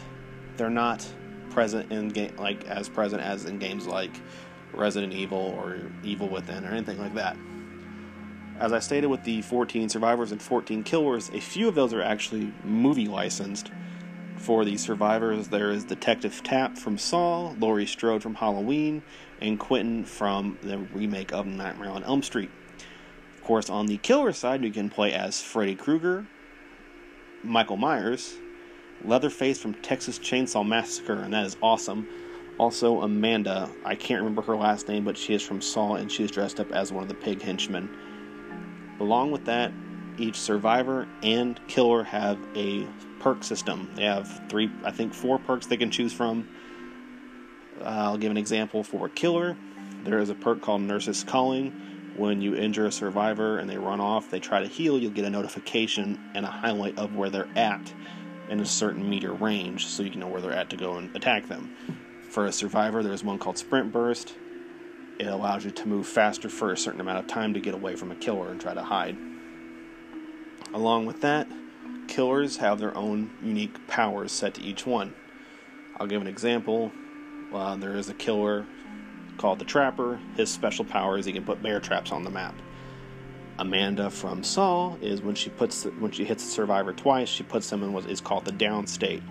they're 0.57 0.71
not 0.71 1.07
present 1.51 1.91
in 1.91 2.09
game 2.09 2.35
like 2.37 2.65
as 2.67 2.89
present 2.89 3.23
as 3.23 3.45
in 3.45 3.59
games 3.59 3.87
like 3.87 4.11
Resident 4.73 5.13
Evil 5.13 5.57
or 5.59 5.81
Evil 6.05 6.29
Within 6.29 6.65
or 6.65 6.69
anything 6.69 6.99
like 6.99 7.15
that. 7.15 7.37
As 8.59 8.73
I 8.73 8.79
stated 8.79 9.09
with 9.09 9.23
the 9.25 9.43
14 9.43 9.89
survivors 9.89 10.33
and 10.33 10.41
14 10.41 10.83
killers, 10.83 11.31
a 11.35 11.41
few 11.41 11.69
of 11.69 11.75
those 11.75 11.93
are 11.93 12.03
actually 12.03 12.53
movie 12.65 13.07
licensed. 13.07 13.71
For 14.39 14.65
the 14.65 14.77
survivors, 14.77 15.49
there 15.49 15.71
is 15.71 15.85
Detective 15.85 16.43
Tapp 16.43 16.79
from 16.79 16.99
Saw, 16.99 17.55
Laurie 17.59 17.87
Strode 17.87 18.23
from 18.23 18.35
Halloween, 18.35 19.03
and 19.41 19.59
Quentin 19.59 20.05
from 20.05 20.59
the 20.63 20.79
remake 20.79 21.33
of 21.33 21.47
Nightmare 21.47 21.91
on 21.91 22.05
Elm 22.05 22.23
Street. 22.23 22.51
Of 23.35 23.43
course, 23.43 23.69
on 23.69 23.87
the 23.87 23.97
killer 23.97 24.33
side, 24.33 24.63
you 24.63 24.71
can 24.71 24.89
play 24.89 25.13
as 25.13 25.43
Freddy 25.43 25.75
Krueger, 25.75 26.27
Michael 27.43 27.77
Myers, 27.77 28.37
Leatherface 29.05 29.59
from 29.59 29.75
Texas 29.75 30.19
Chainsaw 30.19 30.67
Massacre, 30.67 31.15
and 31.15 31.33
that 31.33 31.47
is 31.47 31.57
awesome. 31.63 32.07
Also, 32.59 33.03
Amanda, 33.03 33.71
I 33.85 33.95
can't 33.95 34.21
remember 34.21 34.43
her 34.43 34.57
last 34.57 34.89
name, 34.89 35.05
but 35.05 35.19
she 35.19 35.35
is 35.35 35.43
from 35.43 35.61
Saw 35.61 35.95
and 35.95 36.11
she 36.11 36.25
is 36.25 36.31
dressed 36.31 36.59
up 36.59 36.73
as 36.73 36.93
one 36.93 37.03
of 37.03 37.09
the 37.09 37.15
pig 37.15 37.43
henchmen. 37.43 37.91
Along 38.99 39.31
with 39.31 39.45
that, 39.45 39.73
each 40.17 40.37
survivor 40.37 41.07
and 41.23 41.61
killer 41.69 42.05
have 42.05 42.39
a 42.55 42.87
perk 43.19 43.45
system. 43.45 43.91
They 43.95 44.05
have 44.05 44.49
three, 44.49 44.71
I 44.85 44.91
think, 44.91 45.15
four 45.15 45.39
perks 45.39 45.67
they 45.67 45.77
can 45.77 45.91
choose 45.91 46.13
from. 46.13 46.49
Uh, 47.81 47.85
I'll 47.85 48.19
give 48.19 48.31
an 48.31 48.37
example 48.37 48.83
for 48.83 49.07
a 49.07 49.11
killer. 49.11 49.57
There 50.05 50.19
is 50.19 50.31
a 50.31 50.35
perk 50.35 50.61
called 50.63 50.83
Nurse's 50.83 51.25
Calling. 51.25 51.73
When 52.17 52.41
you 52.41 52.55
injure 52.55 52.87
a 52.87 52.93
survivor 52.93 53.59
and 53.59 53.69
they 53.69 53.77
run 53.77 54.01
off, 54.01 54.31
they 54.31 54.41
try 54.41 54.61
to 54.61 54.67
heal, 54.67 54.99
you'll 54.99 55.11
get 55.11 55.27
a 55.27 55.31
notification 55.31 56.19
and 56.35 56.47
a 56.47 56.51
highlight 56.51 56.99
of 56.99 57.15
where 57.15 57.29
they're 57.29 57.49
at 57.57 57.93
in 58.49 58.61
a 58.61 58.67
certain 58.67 59.09
meter 59.09 59.33
range 59.33 59.87
so 59.87 60.03
you 60.03 60.11
can 60.11 60.21
know 60.21 60.29
where 60.29 60.41
they're 60.41 60.53
at 60.53 60.71
to 60.71 60.77
go 60.77 60.97
and 60.97 61.15
attack 61.15 61.49
them. 61.49 61.77
For 62.31 62.47
a 62.47 62.53
survivor, 62.53 63.03
there's 63.03 63.25
one 63.25 63.39
called 63.39 63.59
Sprint 63.59 63.93
Burst. 63.93 64.35
It 65.19 65.27
allows 65.27 65.65
you 65.65 65.71
to 65.71 65.89
move 65.89 66.07
faster 66.07 66.49
for 66.49 66.73
a 66.73 66.77
certain 66.77 67.01
amount 67.01 67.19
of 67.19 67.27
time 67.27 67.55
to 67.55 67.61
get 67.61 67.75
away 67.75 67.97
from 67.97 68.11
a 68.11 68.15
killer 68.15 68.51
and 68.51 68.61
try 68.61 68.75
to 68.75 68.83
hide. 68.83 69.17
Along 70.73 71.07
with 71.07 71.21
that, 71.23 71.49
killers 72.09 72.59
have 72.59 72.79
their 72.79 72.97
own 72.97 73.31
unique 73.43 73.87
powers 73.87 74.33
set 74.33 74.55
to 74.55 74.63
each 74.63 74.87
one. 74.87 75.15
I'll 75.99 76.07
give 76.07 76.21
an 76.21 76.27
example. 76.27 76.93
Uh, 77.53 77.77
there 77.77 77.97
is 77.97 78.09
a 78.09 78.15
killer 78.15 78.67
called 79.39 79.59
the 79.59 79.65
Trapper. 79.65 80.19
His 80.37 80.51
special 80.51 80.85
power 80.85 81.19
is 81.19 81.27
he 81.27 81.33
can 81.33 81.45
put 81.45 81.63
bear 81.63 81.81
traps 81.81 82.13
on 82.13 82.25
the 82.25 82.31
map. 82.31 82.55
Amanda 83.59 84.11
from 84.11 84.43
Saw 84.43 84.97
is 85.01 85.23
when 85.23 85.35
she 85.35 85.49
puts 85.49 85.85
when 85.85 86.11
she 86.11 86.25
hits 86.25 86.45
a 86.45 86.49
survivor 86.49 86.93
twice, 86.93 87.29
she 87.29 87.43
puts 87.43 87.71
them 87.71 87.83
in 87.83 87.93
what 87.93 88.05
is 88.07 88.21
called 88.21 88.45
the 88.45 88.53
down 88.53 88.87
state, 88.87 89.23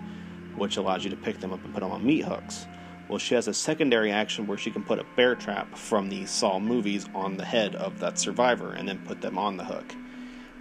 which 0.56 0.76
allows 0.76 1.04
you 1.04 1.10
to 1.10 1.16
pick 1.16 1.38
them 1.38 1.52
up 1.52 1.64
and 1.64 1.72
put 1.72 1.80
them 1.80 1.92
on 1.92 2.04
meat 2.04 2.24
hooks. 2.24 2.66
Well, 3.08 3.18
she 3.18 3.36
has 3.36 3.46
a 3.46 3.54
secondary 3.54 4.10
action 4.10 4.48
where 4.48 4.58
she 4.58 4.72
can 4.72 4.82
put 4.82 4.98
a 4.98 5.06
bear 5.14 5.36
trap 5.36 5.76
from 5.76 6.08
the 6.08 6.26
Saw 6.26 6.58
movies 6.58 7.06
on 7.14 7.36
the 7.36 7.44
head 7.44 7.76
of 7.76 8.00
that 8.00 8.18
survivor 8.18 8.72
and 8.72 8.88
then 8.88 8.98
put 9.06 9.20
them 9.20 9.38
on 9.38 9.56
the 9.56 9.64
hook. 9.64 9.94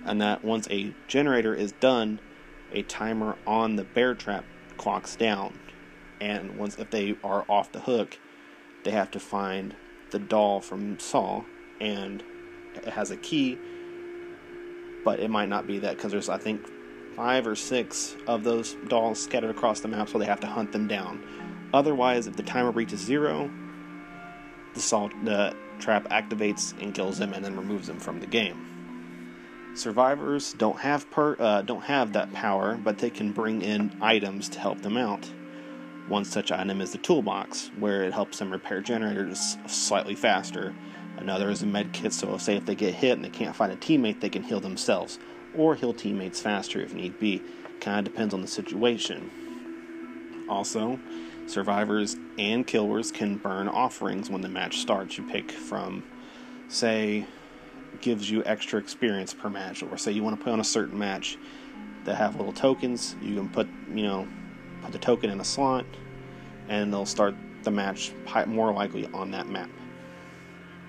And 0.05 0.21
that 0.21 0.43
once 0.43 0.67
a 0.69 0.93
generator 1.07 1.53
is 1.53 1.71
done, 1.73 2.19
a 2.71 2.83
timer 2.83 3.35
on 3.45 3.75
the 3.75 3.83
bear 3.83 4.13
trap 4.13 4.45
clocks 4.77 5.15
down. 5.15 5.59
And 6.21 6.57
once 6.57 6.77
if 6.77 6.91
they 6.91 7.15
are 7.23 7.45
off 7.49 7.71
the 7.71 7.79
hook, 7.81 8.17
they 8.83 8.91
have 8.91 9.11
to 9.11 9.19
find 9.19 9.75
the 10.11 10.19
doll 10.19 10.61
from 10.61 10.99
Saw 10.99 11.43
and 11.81 12.23
it 12.75 12.85
has 12.85 13.11
a 13.11 13.17
key, 13.17 13.57
but 15.03 15.19
it 15.19 15.29
might 15.29 15.49
not 15.49 15.67
be 15.67 15.79
that 15.79 15.95
because 15.95 16.11
there's 16.11 16.29
I 16.29 16.37
think 16.37 16.65
five 17.15 17.47
or 17.47 17.55
six 17.55 18.15
of 18.27 18.43
those 18.43 18.75
dolls 18.87 19.21
scattered 19.21 19.49
across 19.49 19.79
the 19.79 19.87
map, 19.87 20.09
so 20.09 20.17
they 20.17 20.25
have 20.25 20.39
to 20.41 20.47
hunt 20.47 20.71
them 20.71 20.87
down. 20.87 21.21
Otherwise, 21.73 22.27
if 22.27 22.35
the 22.35 22.43
timer 22.43 22.71
reaches 22.71 22.99
zero, 22.99 23.49
the 24.73 24.81
salt 24.81 25.11
the 25.23 25.55
trap 25.79 26.07
activates 26.09 26.79
and 26.81 26.93
kills 26.93 27.17
them, 27.17 27.33
and 27.33 27.43
then 27.43 27.55
removes 27.55 27.87
them 27.87 27.99
from 27.99 28.19
the 28.19 28.27
game. 28.27 28.74
Survivors 29.75 30.53
don't 30.53 30.79
have 30.79 31.11
per, 31.11 31.35
uh, 31.37 31.61
don't 31.61 31.83
have 31.83 32.13
that 32.13 32.31
power, 32.31 32.79
but 32.81 32.97
they 32.97 33.09
can 33.09 33.33
bring 33.33 33.61
in 33.61 33.95
items 34.01 34.47
to 34.47 34.59
help 34.59 34.81
them 34.81 34.95
out. 34.95 35.29
One 36.07 36.23
such 36.23 36.49
item 36.49 36.79
is 36.79 36.93
the 36.93 36.97
toolbox, 36.97 37.71
where 37.77 38.03
it 38.03 38.13
helps 38.13 38.39
them 38.39 38.51
repair 38.51 38.79
generators 38.79 39.57
slightly 39.67 40.15
faster. 40.15 40.73
Another 41.17 41.49
is 41.49 41.61
a 41.61 41.65
med 41.65 41.91
kit, 41.91 42.13
so 42.13 42.37
say 42.37 42.55
if 42.55 42.65
they 42.65 42.75
get 42.75 42.93
hit 42.93 43.13
and 43.13 43.25
they 43.25 43.29
can't 43.29 43.55
find 43.55 43.71
a 43.71 43.75
teammate, 43.75 44.21
they 44.21 44.29
can 44.29 44.43
heal 44.43 44.61
themselves, 44.61 45.19
or 45.53 45.75
heal 45.75 45.93
teammates 45.93 46.39
faster 46.39 46.79
if 46.79 46.93
need 46.93 47.19
be. 47.19 47.41
Kind 47.81 48.07
of 48.07 48.13
depends 48.13 48.33
on 48.33 48.41
the 48.41 48.47
situation. 48.47 49.29
Also, 50.47 50.99
survivors 51.47 52.15
and 52.37 52.65
killers 52.65 53.11
can 53.11 53.37
burn 53.37 53.67
offerings 53.67 54.29
when 54.29 54.41
the 54.41 54.47
match 54.47 54.77
starts. 54.77 55.17
You 55.17 55.27
pick 55.27 55.51
from, 55.51 56.03
say, 56.69 57.25
gives 58.01 58.29
you 58.29 58.43
extra 58.45 58.79
experience 58.79 59.33
per 59.33 59.49
match, 59.49 59.83
or 59.83 59.97
say 59.97 60.11
you 60.11 60.23
want 60.23 60.37
to 60.37 60.43
play 60.43 60.53
on 60.53 60.59
a 60.59 60.65
certain 60.65 60.97
match 60.97 61.37
that 62.05 62.15
have 62.15 62.35
little 62.35 62.53
tokens. 62.53 63.15
You 63.21 63.35
can 63.35 63.49
put, 63.49 63.67
you 63.93 64.03
know, 64.03 64.27
put 64.83 64.91
the 64.91 64.99
token 64.99 65.29
in 65.29 65.39
a 65.39 65.45
slot, 65.45 65.85
and 66.69 66.93
they'll 66.93 67.05
start 67.05 67.35
the 67.63 67.71
match 67.71 68.13
more 68.47 68.71
likely 68.71 69.07
on 69.07 69.31
that 69.31 69.47
map. 69.47 69.69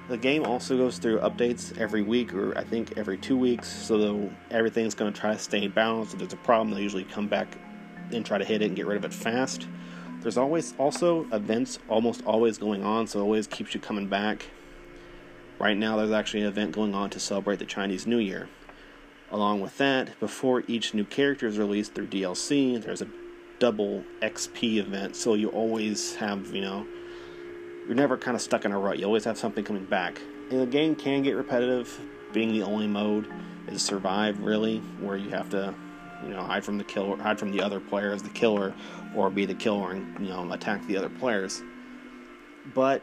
The 0.08 0.16
game 0.16 0.44
also 0.44 0.76
goes 0.76 0.98
through 0.98 1.18
updates 1.18 1.76
every 1.78 2.02
week, 2.02 2.32
or 2.32 2.56
I 2.56 2.62
think 2.62 2.96
every 2.96 3.18
two 3.18 3.36
weeks, 3.36 3.68
so 3.68 4.30
everything's 4.50 4.94
going 4.94 5.12
to 5.12 5.20
try 5.20 5.32
to 5.32 5.38
stay 5.38 5.66
balanced. 5.66 6.12
If 6.12 6.20
there's 6.20 6.32
a 6.32 6.36
problem, 6.36 6.70
they'll 6.70 6.80
usually 6.80 7.04
come 7.04 7.26
back 7.26 7.58
and 8.12 8.24
try 8.24 8.38
to 8.38 8.44
hit 8.44 8.62
it 8.62 8.66
and 8.66 8.76
get 8.76 8.86
rid 8.86 8.98
of 8.98 9.04
it 9.04 9.12
fast. 9.12 9.66
There's 10.20 10.36
always 10.36 10.74
also 10.78 11.26
events 11.32 11.78
almost 11.88 12.24
always 12.24 12.56
going 12.56 12.84
on, 12.84 13.06
so 13.06 13.18
it 13.18 13.22
always 13.22 13.46
keeps 13.46 13.74
you 13.74 13.80
coming 13.80 14.06
back. 14.06 14.46
Right 15.58 15.76
now, 15.76 15.96
there's 15.96 16.10
actually 16.10 16.42
an 16.42 16.48
event 16.48 16.72
going 16.72 16.94
on 16.94 17.10
to 17.10 17.20
celebrate 17.20 17.58
the 17.58 17.64
Chinese 17.64 18.06
New 18.06 18.18
Year. 18.18 18.48
Along 19.30 19.60
with 19.60 19.78
that, 19.78 20.18
before 20.20 20.62
each 20.68 20.92
new 20.92 21.04
character 21.04 21.46
is 21.46 21.58
released 21.58 21.94
through 21.94 22.08
DLC, 22.08 22.82
there's 22.82 23.02
a 23.02 23.08
double 23.58 24.04
XP 24.20 24.76
event, 24.76 25.16
so 25.16 25.34
you 25.34 25.48
always 25.48 26.14
have, 26.16 26.54
you 26.54 26.60
know, 26.60 26.86
you're 27.86 27.94
never 27.94 28.16
kind 28.18 28.34
of 28.34 28.42
stuck 28.42 28.64
in 28.64 28.72
a 28.72 28.78
rut. 28.78 28.98
You 28.98 29.06
always 29.06 29.24
have 29.24 29.38
something 29.38 29.64
coming 29.64 29.84
back. 29.84 30.20
And 30.50 30.60
the 30.60 30.66
game 30.66 30.94
can 30.94 31.22
get 31.22 31.32
repetitive, 31.32 31.98
being 32.32 32.52
the 32.52 32.62
only 32.62 32.86
mode 32.86 33.26
is 33.68 33.82
survive, 33.82 34.38
really, 34.40 34.78
where 35.00 35.16
you 35.16 35.30
have 35.30 35.48
to, 35.50 35.74
you 36.22 36.30
know, 36.30 36.42
hide 36.42 36.64
from 36.64 36.78
the 36.78 36.84
killer, 36.84 37.16
hide 37.16 37.38
from 37.38 37.50
the 37.50 37.62
other 37.62 37.80
player 37.80 38.12
as 38.12 38.22
the 38.22 38.28
killer, 38.30 38.74
or 39.14 39.30
be 39.30 39.46
the 39.46 39.54
killer 39.54 39.92
and 39.92 40.20
you 40.20 40.28
know 40.28 40.52
attack 40.52 40.86
the 40.86 40.96
other 40.96 41.08
players. 41.08 41.62
But 42.74 43.02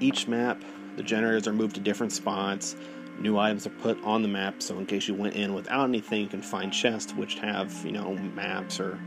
each 0.00 0.26
map, 0.26 0.62
the 0.98 1.04
generators 1.04 1.48
are 1.48 1.52
moved 1.52 1.76
to 1.76 1.80
different 1.80 2.12
spots. 2.12 2.76
New 3.18 3.38
items 3.38 3.66
are 3.66 3.70
put 3.70 4.02
on 4.04 4.20
the 4.20 4.28
map, 4.28 4.60
so 4.62 4.78
in 4.78 4.84
case 4.84 5.08
you 5.08 5.14
went 5.14 5.34
in 5.34 5.54
without 5.54 5.84
anything, 5.84 6.22
you 6.22 6.28
can 6.28 6.42
find 6.42 6.72
chests 6.72 7.14
which 7.14 7.36
have, 7.36 7.72
you 7.84 7.92
know, 7.92 8.14
maps 8.14 8.78
or 8.78 8.98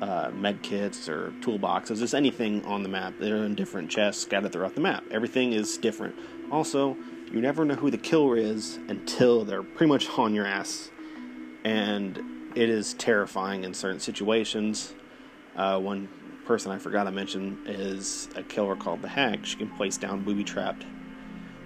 uh, 0.00 0.30
med 0.34 0.62
kits 0.62 1.08
or 1.08 1.32
toolboxes, 1.40 1.98
just 1.98 2.14
anything 2.14 2.64
on 2.64 2.82
the 2.82 2.88
map. 2.88 3.14
They're 3.20 3.44
in 3.44 3.54
different 3.54 3.90
chests 3.90 4.22
scattered 4.22 4.52
throughout 4.52 4.74
the 4.74 4.80
map. 4.80 5.04
Everything 5.10 5.52
is 5.52 5.76
different. 5.76 6.16
Also, 6.50 6.96
you 7.30 7.40
never 7.40 7.64
know 7.64 7.74
who 7.74 7.90
the 7.90 7.98
killer 7.98 8.36
is 8.36 8.78
until 8.88 9.44
they're 9.44 9.62
pretty 9.62 9.88
much 9.88 10.08
on 10.18 10.34
your 10.34 10.46
ass. 10.46 10.90
And 11.64 12.18
it 12.54 12.68
is 12.68 12.94
terrifying 12.94 13.64
in 13.64 13.74
certain 13.74 14.00
situations. 14.00 14.92
Uh, 15.54 15.78
person 16.52 16.70
I 16.70 16.76
forgot 16.76 17.04
to 17.04 17.10
mention 17.10 17.58
is 17.64 18.28
a 18.36 18.42
killer 18.42 18.76
called 18.76 19.00
the 19.00 19.08
Hag. 19.08 19.46
She 19.46 19.56
can 19.56 19.70
place 19.70 19.96
down 19.96 20.22
booby 20.22 20.44
trapped 20.44 20.84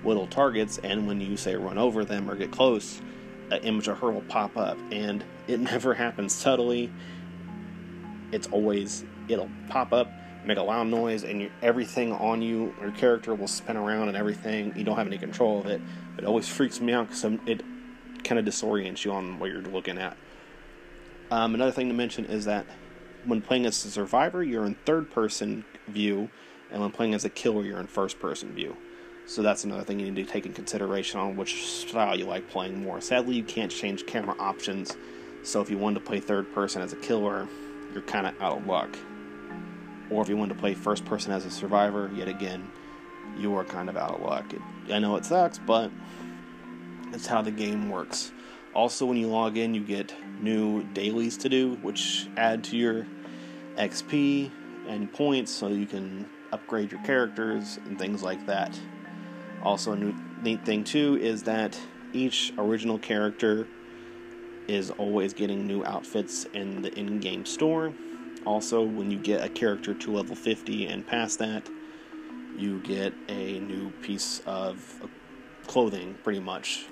little 0.05 0.28
targets, 0.28 0.78
and 0.78 1.09
when 1.09 1.21
you 1.21 1.37
say 1.37 1.57
run 1.57 1.76
over 1.76 2.05
them 2.05 2.31
or 2.31 2.37
get 2.37 2.52
close, 2.52 3.02
an 3.50 3.59
image 3.62 3.88
of 3.88 3.99
her 3.99 4.12
will 4.12 4.21
pop 4.21 4.57
up. 4.57 4.78
And 4.93 5.25
it 5.49 5.59
never 5.73 5.93
happens 5.93 6.33
subtly. 6.33 6.93
It's 8.31 8.47
always 8.47 9.05
it'll 9.26 9.50
pop 9.69 9.93
up, 9.93 10.09
make 10.45 10.57
a 10.57 10.62
loud 10.62 10.87
noise, 10.87 11.25
and 11.25 11.50
everything 11.62 12.12
on 12.12 12.40
you, 12.40 12.73
your 12.81 12.93
character 12.93 13.35
will 13.35 13.49
spin 13.49 13.76
around 13.76 14.07
and 14.07 14.16
everything. 14.16 14.73
You 14.76 14.85
don't 14.85 14.97
have 14.97 15.09
any 15.09 15.19
control 15.19 15.59
of 15.59 15.66
it. 15.66 15.81
It 16.16 16.25
always 16.25 16.47
freaks 16.47 16.81
me 16.81 16.93
out 16.93 17.09
because 17.09 17.25
it 17.45 17.64
kind 18.23 18.38
of 18.38 18.45
disorients 18.45 19.05
you 19.05 19.11
on 19.11 19.40
what 19.40 19.50
you're 19.50 19.62
looking 19.62 19.99
at. 19.99 20.16
Um, 21.33 21.57
another 21.57 21.73
thing 21.73 21.88
to 21.88 21.95
mention 21.95 22.26
is 22.26 22.45
that 22.45 22.66
when 23.26 23.42
playing 23.42 23.66
as 23.66 23.85
a 23.85 23.90
survivor, 23.90 24.42
you're 24.42 24.64
in 24.64 24.76
third 24.87 25.11
person 25.11 25.64
view, 25.88 26.30
and 26.71 26.80
when 26.80 26.90
playing 26.90 27.14
as 27.14 27.25
a 27.25 27.28
killer, 27.28 27.64
you're 27.64 27.80
in 27.80 27.87
first 27.87 28.18
person 28.18 28.52
view. 28.52 28.76
So 29.26 29.42
that's 29.42 29.64
another 29.64 29.83
thing 29.83 29.99
you 29.99 30.11
need 30.11 30.26
to 30.26 30.33
take 30.33 30.47
in 30.47 30.52
consideration 30.52 31.18
on 31.18 31.37
which 31.37 31.66
style 31.66 32.16
you 32.16 32.26
like 32.26 32.49
playing 32.49 32.80
more. 32.80 33.00
Sadly, 33.00 33.35
you 33.35 33.42
can't 33.42 33.71
change 33.71 34.06
camera 34.06 34.37
options, 34.38 34.97
so 35.42 35.61
if 35.61 35.68
you 35.68 35.78
wanted 35.78 36.00
to 36.00 36.06
play 36.06 36.21
third 36.21 36.52
person 36.54 36.80
as 36.80 36.92
a 36.92 36.97
killer, 36.97 37.49
you're 37.92 38.02
kind 38.02 38.26
of 38.26 38.40
out 38.40 38.59
of 38.59 38.66
luck. 38.66 38.97
Or 40.11 40.23
if 40.23 40.28
you 40.28 40.37
wanted 40.37 40.54
to 40.54 40.61
play 40.61 40.75
first 40.75 41.04
person 41.04 41.33
as 41.33 41.45
a 41.45 41.50
survivor, 41.50 42.11
yet 42.14 42.28
again, 42.28 42.71
you 43.37 43.56
are 43.56 43.64
kind 43.64 43.88
of 43.88 43.97
out 43.97 44.14
of 44.14 44.23
luck. 44.23 44.52
It, 44.52 44.62
I 44.92 45.00
know 45.00 45.16
it 45.16 45.25
sucks, 45.25 45.59
but 45.59 45.90
it's 47.12 47.26
how 47.26 47.42
the 47.42 47.50
game 47.50 47.90
works. 47.90 48.33
Also, 48.75 49.06
when 49.06 49.16
you 49.16 49.26
log 49.26 49.56
in, 49.56 49.75
you 49.75 49.80
get 49.80 50.14
new 50.40 50.85
dailies 50.92 51.37
to 51.38 51.49
do, 51.49 51.75
which 51.83 52.28
add 52.37 52.62
to 52.64 52.76
your 52.76 53.06
XP 53.76 54.50
and 54.88 55.12
points 55.12 55.52
so 55.52 55.68
you 55.68 55.87
can 55.87 56.28
upgrade 56.52 56.90
your 56.92 57.02
characters 57.02 57.78
and 57.87 57.99
things 57.99 58.23
like 58.23 58.47
that. 58.47 58.78
Also, 59.62 59.92
a 59.92 60.14
neat 60.42 60.64
thing 60.64 60.85
too 60.85 61.18
is 61.21 61.42
that 61.45 61.78
each 62.12 62.52
original 62.59 62.99
character 62.99 63.66
is 64.68 64.90
always 64.92 65.33
getting 65.33 65.66
new 65.66 65.85
outfits 65.85 66.45
in 66.54 66.83
the 66.83 66.97
in 66.99 67.21
game 67.21 67.45
store. 67.45 67.92
Also, 68.45 68.83
when 68.83 69.11
you 69.11 69.18
get 69.18 69.45
a 69.45 69.49
character 69.49 69.92
to 69.95 70.12
level 70.12 70.37
50 70.37 70.87
and 70.87 71.06
past 71.06 71.38
that, 71.38 71.68
you 72.56 72.80
get 72.80 73.12
a 73.28 73.59
new 73.61 73.90
piece 74.02 74.40
of 74.47 75.09
clothing, 75.66 76.16
pretty 76.23 76.40
much. 76.40 76.87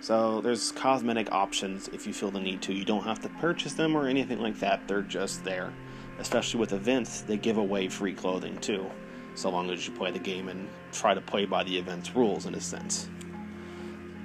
So 0.00 0.40
there's 0.40 0.72
cosmetic 0.72 1.32
options 1.32 1.88
if 1.88 2.06
you 2.06 2.12
feel 2.12 2.30
the 2.30 2.40
need 2.40 2.62
to. 2.62 2.72
You 2.72 2.84
don't 2.84 3.04
have 3.04 3.20
to 3.22 3.28
purchase 3.28 3.72
them 3.72 3.96
or 3.96 4.06
anything 4.06 4.40
like 4.40 4.58
that. 4.60 4.86
They're 4.86 5.02
just 5.02 5.44
there. 5.44 5.72
Especially 6.18 6.60
with 6.60 6.72
events, 6.72 7.22
they 7.22 7.36
give 7.36 7.58
away 7.58 7.88
free 7.88 8.14
clothing 8.14 8.58
too, 8.58 8.90
so 9.34 9.50
long 9.50 9.70
as 9.70 9.86
you 9.86 9.92
play 9.94 10.10
the 10.10 10.18
game 10.18 10.48
and 10.48 10.68
try 10.92 11.12
to 11.12 11.20
play 11.20 11.44
by 11.44 11.62
the 11.62 11.76
event's 11.76 12.14
rules 12.14 12.46
in 12.46 12.54
a 12.54 12.60
sense. 12.60 13.08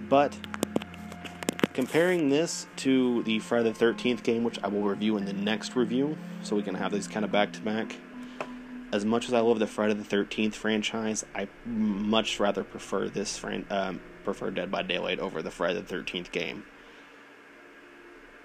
But 0.08 0.36
comparing 1.74 2.30
this 2.30 2.68
to 2.78 3.24
the 3.24 3.40
Friday 3.40 3.72
the 3.72 3.86
13th 3.86 4.24
game, 4.24 4.44
which 4.44 4.60
I 4.64 4.68
will 4.68 4.84
review 4.84 5.18
in 5.18 5.26
the 5.26 5.34
next 5.34 5.76
review, 5.76 6.18
so 6.44 6.56
we 6.56 6.64
can 6.64 6.76
have 6.76 6.92
these 6.92 7.08
kind 7.08 7.26
of 7.26 7.32
back 7.32 7.52
to 7.54 7.62
back. 7.62 7.96
As 8.94 9.06
much 9.06 9.28
as 9.28 9.34
I 9.34 9.40
love 9.40 9.60
the 9.60 9.68
Friday 9.68 9.94
the 9.94 10.04
13th 10.04 10.54
franchise, 10.54 11.26
I 11.34 11.48
much 11.66 12.40
rather 12.40 12.64
prefer 12.64 13.08
this 13.08 13.38
fran- 13.38 13.66
um, 13.70 14.02
prefer 14.24 14.52
Dead 14.52 14.72
by 14.72 14.84
Daylight 14.84 15.20
over 15.20 15.42
the 15.42 15.52
Friday 15.52 15.82
the 15.82 15.96
13th 15.96 16.32
game. 16.32 16.64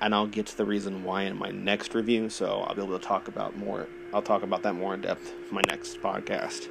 And 0.00 0.14
I'll 0.14 0.26
get 0.26 0.46
to 0.46 0.56
the 0.56 0.64
reason 0.64 1.04
why 1.04 1.22
in 1.22 1.36
my 1.36 1.50
next 1.50 1.94
review, 1.94 2.28
so 2.28 2.60
I'll 2.60 2.74
be 2.74 2.82
able 2.82 2.98
to 2.98 3.04
talk 3.04 3.28
about 3.28 3.56
more. 3.56 3.86
I'll 4.12 4.22
talk 4.22 4.42
about 4.42 4.62
that 4.62 4.74
more 4.74 4.94
in 4.94 5.00
depth 5.00 5.32
in 5.48 5.54
my 5.54 5.62
next 5.66 6.00
podcast. 6.02 6.68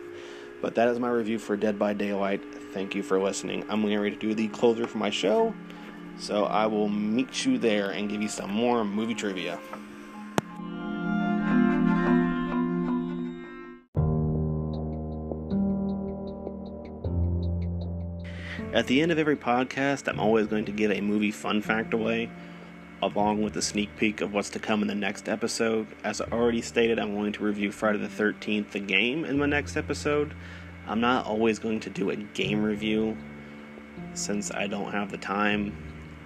But 0.61 0.75
that 0.75 0.87
is 0.87 0.99
my 0.99 1.09
review 1.09 1.39
for 1.39 1.57
Dead 1.57 1.77
by 1.77 1.93
Daylight. 1.93 2.41
Thank 2.73 2.95
you 2.95 3.03
for 3.03 3.19
listening. 3.19 3.65
I'm 3.69 3.81
getting 3.81 3.99
ready 3.99 4.15
to 4.15 4.21
do 4.21 4.33
the 4.33 4.47
closer 4.49 4.87
for 4.87 4.97
my 4.97 5.09
show, 5.09 5.53
so 6.17 6.45
I 6.45 6.65
will 6.67 6.89
meet 6.89 7.45
you 7.45 7.57
there 7.57 7.91
and 7.91 8.09
give 8.09 8.21
you 8.21 8.29
some 8.29 8.51
more 8.51 8.85
movie 8.85 9.15
trivia. 9.15 9.59
At 18.75 18.87
the 18.87 19.01
end 19.01 19.09
of 19.09 19.17
every 19.17 19.37
podcast, 19.37 20.09
I'm 20.09 20.19
always 20.19 20.47
going 20.47 20.65
to 20.65 20.71
give 20.73 20.91
a 20.91 20.99
movie 20.99 21.31
fun 21.31 21.61
fact 21.61 21.93
away, 21.93 22.29
along 23.01 23.41
with 23.41 23.55
a 23.55 23.61
sneak 23.61 23.95
peek 23.95 24.19
of 24.19 24.33
what's 24.33 24.49
to 24.49 24.59
come 24.59 24.81
in 24.81 24.89
the 24.89 24.93
next 24.93 25.29
episode. 25.29 25.87
As 26.03 26.19
I 26.19 26.25
already 26.25 26.61
stated, 26.61 26.99
I'm 26.99 27.15
going 27.15 27.31
to 27.31 27.43
review 27.45 27.71
Friday 27.71 27.99
the 27.99 28.09
13th, 28.09 28.71
the 28.71 28.81
game, 28.81 29.23
in 29.23 29.37
my 29.37 29.45
next 29.45 29.77
episode. 29.77 30.33
I'm 30.87 30.99
not 30.99 31.25
always 31.25 31.57
going 31.57 31.79
to 31.79 31.89
do 31.89 32.09
a 32.09 32.17
game 32.17 32.61
review 32.61 33.15
since 34.13 34.51
I 34.51 34.67
don't 34.67 34.91
have 34.91 35.09
the 35.09 35.19
time, 35.19 35.73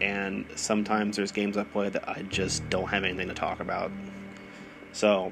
and 0.01 0.43
sometimes 0.55 1.17
there's 1.17 1.31
games 1.31 1.55
I 1.55 1.65
play 1.65 1.89
that 1.89 2.09
I 2.09 2.23
just 2.29 2.67
don't 2.71 2.87
have 2.87 3.03
anything 3.03 3.27
to 3.27 3.35
talk 3.35 3.59
about. 3.59 3.91
So, 4.91 5.31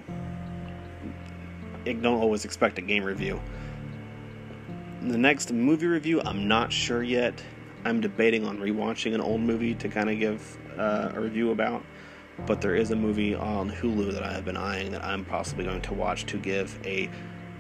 don't 1.84 2.06
always 2.06 2.46
expect 2.46 2.78
a 2.78 2.84
game 2.84 3.04
review. 3.04 3.42
The 5.08 5.18
next 5.18 5.54
movie 5.54 5.86
review, 5.86 6.22
I'm 6.22 6.50
not 6.50 6.74
sure 6.74 7.02
yet. 7.02 7.42
I'm 7.86 8.02
debating 8.02 8.46
on 8.46 8.58
rewatching 8.58 9.16
an 9.16 9.22
old 9.22 9.40
movie 9.40 9.74
to 9.76 9.88
kind 9.88 10.10
of 10.10 10.20
give 10.20 10.58
uh, 10.78 11.14
a 11.16 11.22
review 11.22 11.52
about. 11.52 11.82
But 12.46 12.60
there 12.60 12.76
is 12.76 12.92
a 12.92 12.96
movie 12.98 13.34
on 13.34 13.72
Hulu 13.72 14.12
that 14.12 14.22
I 14.22 14.34
have 14.34 14.44
been 14.44 14.58
eyeing 14.58 14.92
that 14.92 15.06
I'm 15.06 15.24
possibly 15.24 15.64
going 15.64 15.80
to 15.84 15.94
watch 15.94 16.26
to 16.26 16.38
give 16.38 16.78
a 16.86 17.10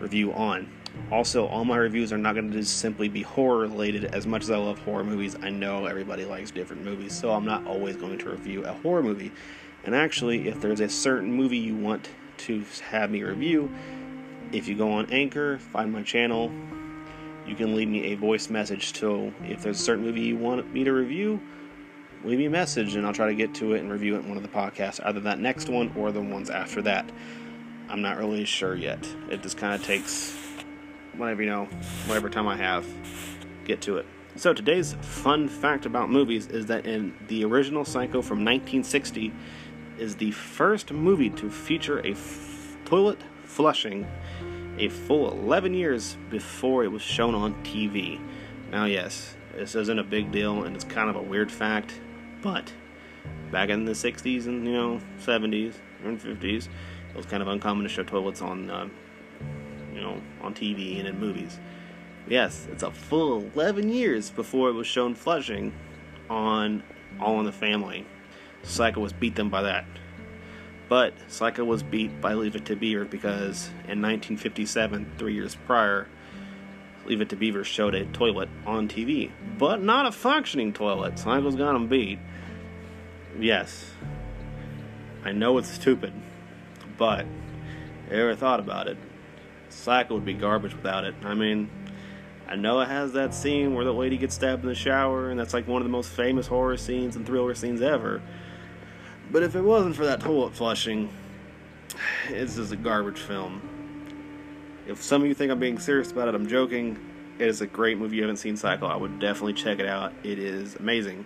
review 0.01 0.33
on. 0.33 0.69
Also, 1.09 1.47
all 1.47 1.63
my 1.63 1.77
reviews 1.77 2.11
are 2.11 2.17
not 2.17 2.35
going 2.35 2.51
to 2.51 2.57
just 2.57 2.79
simply 2.79 3.07
be 3.07 3.21
horror 3.21 3.59
related. 3.59 4.13
As 4.13 4.27
much 4.27 4.43
as 4.43 4.51
I 4.51 4.57
love 4.57 4.79
horror 4.79 5.05
movies, 5.05 5.37
I 5.41 5.49
know 5.49 5.85
everybody 5.85 6.25
likes 6.25 6.51
different 6.51 6.83
movies, 6.83 7.17
so 7.17 7.31
I'm 7.31 7.45
not 7.45 7.65
always 7.65 7.95
going 7.95 8.17
to 8.17 8.29
review 8.29 8.65
a 8.65 8.73
horror 8.73 9.01
movie. 9.01 9.31
And 9.85 9.95
actually, 9.95 10.49
if 10.49 10.59
there's 10.59 10.81
a 10.81 10.89
certain 10.89 11.31
movie 11.31 11.57
you 11.57 11.77
want 11.77 12.09
to 12.39 12.65
have 12.89 13.09
me 13.09 13.23
review, 13.23 13.73
if 14.51 14.67
you 14.67 14.75
go 14.75 14.91
on 14.91 15.09
Anchor, 15.13 15.59
find 15.59 15.93
my 15.93 16.03
channel, 16.03 16.51
you 17.47 17.55
can 17.55 17.75
leave 17.75 17.87
me 17.87 18.05
a 18.05 18.15
voice 18.15 18.49
message. 18.49 18.97
So 18.97 19.33
if 19.43 19.63
there's 19.63 19.79
a 19.79 19.83
certain 19.83 20.03
movie 20.03 20.21
you 20.21 20.37
want 20.37 20.71
me 20.73 20.83
to 20.83 20.91
review, 20.91 21.41
leave 22.23 22.37
me 22.37 22.45
a 22.45 22.49
message 22.49 22.95
and 22.95 23.05
I'll 23.05 23.13
try 23.13 23.27
to 23.27 23.35
get 23.35 23.55
to 23.55 23.73
it 23.73 23.79
and 23.79 23.91
review 23.91 24.15
it 24.15 24.19
in 24.19 24.27
one 24.27 24.37
of 24.37 24.43
the 24.43 24.49
podcasts, 24.49 24.99
either 25.03 25.21
that 25.21 25.39
next 25.39 25.69
one 25.69 25.93
or 25.95 26.11
the 26.11 26.21
ones 26.21 26.49
after 26.49 26.81
that. 26.83 27.09
I'm 27.89 28.01
not 28.01 28.17
really 28.17 28.43
sure 28.43 28.75
yet. 28.75 29.07
It 29.29 29.41
just 29.41 29.57
kind 29.57 29.73
of 29.73 29.83
takes 29.83 30.35
whatever 31.15 31.41
you 31.41 31.49
know, 31.49 31.65
whatever 32.05 32.29
time 32.29 32.47
I 32.47 32.57
have, 32.57 32.85
get 33.65 33.81
to 33.83 33.97
it. 33.97 34.05
So 34.35 34.53
today's 34.53 34.93
fun 35.01 35.47
fact 35.47 35.85
about 35.85 36.11
movies 36.11 36.47
is 36.47 36.67
that 36.67 36.85
in 36.85 37.15
the 37.27 37.43
original 37.43 37.85
Psycho 37.85 38.21
from 38.21 38.45
1960 38.45 39.33
is 39.97 40.15
the 40.15 40.31
first 40.31 40.91
movie 40.91 41.31
to 41.31 41.49
feature 41.49 41.99
a 41.99 42.11
f- 42.11 42.77
toilet 42.85 43.19
flushing 43.45 44.05
a 44.77 44.89
full 44.89 45.31
11 45.31 45.73
years 45.73 46.17
before 46.29 46.83
it 46.83 46.91
was 46.91 47.01
shown 47.01 47.33
on 47.33 47.53
TV. 47.63 48.19
Now, 48.71 48.85
yes, 48.85 49.35
this 49.55 49.75
isn't 49.75 49.99
a 49.99 50.03
big 50.03 50.31
deal 50.31 50.63
and 50.63 50.75
it's 50.75 50.85
kind 50.85 51.09
of 51.09 51.15
a 51.15 51.21
weird 51.21 51.51
fact, 51.51 51.99
but 52.41 52.71
back 53.51 53.69
in 53.69 53.85
the 53.85 53.93
60s 53.93 54.45
and 54.45 54.65
you 54.65 54.73
know 54.73 55.01
70s 55.19 55.75
and 56.03 56.19
50s, 56.19 56.67
it 56.67 57.15
was 57.15 57.25
kind 57.25 57.41
of 57.41 57.47
uncommon 57.47 57.83
to 57.83 57.89
show 57.89 58.03
toilets 58.03 58.41
on, 58.41 58.69
uh, 58.69 58.87
you 59.93 60.01
know, 60.01 60.21
on 60.41 60.53
TV 60.53 60.99
and 60.99 61.07
in 61.07 61.19
movies. 61.19 61.59
Yes, 62.27 62.67
it's 62.71 62.83
a 62.83 62.91
full 62.91 63.49
11 63.55 63.89
years 63.89 64.29
before 64.29 64.69
it 64.69 64.73
was 64.73 64.85
shown 64.85 65.15
flushing 65.15 65.73
on 66.29 66.83
All 67.19 67.39
in 67.39 67.45
the 67.45 67.51
Family. 67.51 68.05
Psycho 68.63 68.99
was 68.99 69.13
beat 69.13 69.35
them 69.35 69.49
by 69.49 69.61
that. 69.63 69.85
But 70.89 71.13
Psycho 71.27 71.65
was 71.65 71.83
beat 71.83 72.21
by 72.21 72.33
Leave 72.33 72.55
It 72.55 72.65
to 72.65 72.75
Beaver 72.75 73.05
because 73.05 73.67
in 73.87 74.01
1957, 74.01 75.13
three 75.17 75.33
years 75.33 75.55
prior, 75.55 76.07
Leave 77.05 77.21
It 77.21 77.29
to 77.29 77.35
Beaver 77.35 77.63
showed 77.63 77.93
a 77.93 78.05
toilet 78.05 78.49
on 78.65 78.87
TV, 78.87 79.31
but 79.57 79.81
not 79.81 80.05
a 80.05 80.11
functioning 80.11 80.73
toilet. 80.73 81.19
Psycho's 81.19 81.55
got 81.55 81.75
him 81.75 81.87
beat. 81.87 82.19
Yes, 83.39 83.91
I 85.23 85.31
know 85.31 85.57
it's 85.57 85.69
stupid, 85.69 86.13
but 86.97 87.25
ever 88.09 88.35
thought 88.35 88.59
about 88.59 88.87
it, 88.87 88.97
Psycho 89.69 90.15
would 90.15 90.25
be 90.25 90.33
garbage 90.33 90.73
without 90.73 91.03
it. 91.03 91.15
I 91.23 91.33
mean, 91.33 91.69
I 92.47 92.55
know 92.55 92.79
it 92.79 92.87
has 92.87 93.11
that 93.13 93.33
scene 93.33 93.73
where 93.73 93.83
the 93.83 93.93
lady 93.93 94.17
gets 94.17 94.35
stabbed 94.35 94.63
in 94.63 94.69
the 94.69 94.75
shower, 94.75 95.29
and 95.29 95.37
that's 95.39 95.53
like 95.53 95.67
one 95.67 95.81
of 95.81 95.85
the 95.85 95.91
most 95.91 96.09
famous 96.09 96.47
horror 96.47 96.77
scenes 96.77 97.17
and 97.17 97.25
thriller 97.25 97.53
scenes 97.55 97.81
ever. 97.81 98.21
But 99.31 99.43
if 99.43 99.55
it 99.55 99.61
wasn't 99.61 99.95
for 99.95 100.05
that 100.05 100.21
toilet 100.21 100.55
flushing, 100.55 101.09
it's 102.29 102.55
just 102.55 102.71
a 102.71 102.75
garbage 102.75 103.19
film. 103.19 103.61
If 104.87 105.01
some 105.01 105.21
of 105.21 105.27
you 105.27 105.33
think 105.33 105.51
I'm 105.51 105.59
being 105.59 105.79
serious 105.79 106.11
about 106.11 106.29
it, 106.29 106.35
I'm 106.35 106.47
joking. 106.47 106.97
It 107.39 107.47
is 107.47 107.61
a 107.61 107.67
great 107.67 107.97
movie. 107.97 108.15
You 108.15 108.23
haven't 108.23 108.37
seen 108.37 108.55
Psycho. 108.55 108.87
I 108.87 108.95
would 108.95 109.19
definitely 109.19 109.53
check 109.53 109.79
it 109.79 109.85
out. 109.85 110.13
It 110.23 110.39
is 110.39 110.75
amazing. 110.75 111.25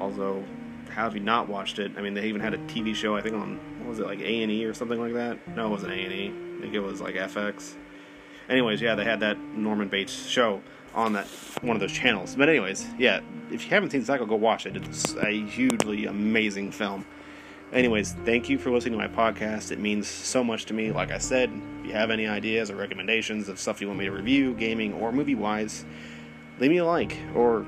Although, 0.00 0.44
how 0.88 1.04
have 1.04 1.14
you 1.14 1.20
not 1.20 1.48
watched 1.48 1.78
it? 1.78 1.92
I 1.96 2.00
mean, 2.00 2.14
they 2.14 2.26
even 2.26 2.40
had 2.40 2.54
a 2.54 2.58
TV 2.58 2.94
show. 2.94 3.14
I 3.14 3.20
think 3.20 3.36
on 3.36 3.60
what 3.80 3.90
was 3.90 3.98
it 3.98 4.06
like 4.06 4.20
A 4.20 4.42
and 4.42 4.50
E 4.50 4.64
or 4.64 4.72
something 4.74 4.98
like 4.98 5.12
that? 5.14 5.46
No, 5.54 5.66
it 5.66 5.70
wasn't 5.70 5.92
A 5.92 5.96
and 5.96 6.12
E. 6.12 6.32
I 6.58 6.60
think 6.62 6.74
it 6.74 6.80
was 6.80 7.00
like 7.00 7.14
FX. 7.14 7.74
Anyways, 8.48 8.80
yeah, 8.80 8.94
they 8.94 9.04
had 9.04 9.20
that 9.20 9.38
Norman 9.38 9.88
Bates 9.88 10.26
show 10.26 10.62
on 10.94 11.12
that 11.12 11.26
one 11.60 11.76
of 11.76 11.80
those 11.80 11.92
channels. 11.92 12.34
But 12.34 12.48
anyways, 12.48 12.86
yeah, 12.98 13.20
if 13.52 13.64
you 13.64 13.70
haven't 13.70 13.90
seen 13.90 14.04
Psycho, 14.04 14.26
go 14.26 14.36
watch 14.36 14.66
it. 14.66 14.76
It's 14.76 15.14
a 15.16 15.44
hugely 15.46 16.06
amazing 16.06 16.72
film. 16.72 17.06
Anyways, 17.72 18.14
thank 18.24 18.48
you 18.48 18.58
for 18.58 18.70
listening 18.70 18.98
to 18.98 19.08
my 19.08 19.14
podcast. 19.14 19.70
It 19.70 19.78
means 19.78 20.08
so 20.08 20.42
much 20.42 20.64
to 20.66 20.74
me. 20.74 20.90
Like 20.90 21.10
I 21.10 21.18
said, 21.18 21.50
if 21.80 21.86
you 21.86 21.92
have 21.92 22.10
any 22.10 22.26
ideas 22.26 22.70
or 22.70 22.76
recommendations 22.76 23.48
of 23.48 23.58
stuff 23.58 23.80
you 23.80 23.88
want 23.88 23.98
me 23.98 24.06
to 24.06 24.12
review, 24.12 24.54
gaming 24.54 24.94
or 24.94 25.12
movie 25.12 25.34
wise, 25.34 25.84
leave 26.58 26.70
me 26.70 26.78
a 26.78 26.84
like 26.84 27.18
or 27.34 27.66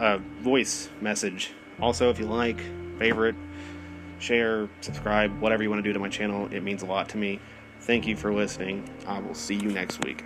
a 0.00 0.18
voice 0.18 0.88
message. 1.00 1.52
Also, 1.80 2.10
if 2.10 2.18
you 2.18 2.26
like, 2.26 2.60
favorite, 2.98 3.36
share, 4.18 4.68
subscribe, 4.80 5.40
whatever 5.40 5.62
you 5.62 5.70
want 5.70 5.78
to 5.78 5.88
do 5.88 5.92
to 5.92 6.00
my 6.00 6.08
channel, 6.08 6.48
it 6.52 6.62
means 6.62 6.82
a 6.82 6.86
lot 6.86 7.08
to 7.10 7.16
me. 7.16 7.38
Thank 7.82 8.06
you 8.06 8.16
for 8.16 8.34
listening. 8.34 8.90
I 9.06 9.20
will 9.20 9.34
see 9.34 9.54
you 9.54 9.70
next 9.70 10.04
week. 10.04 10.24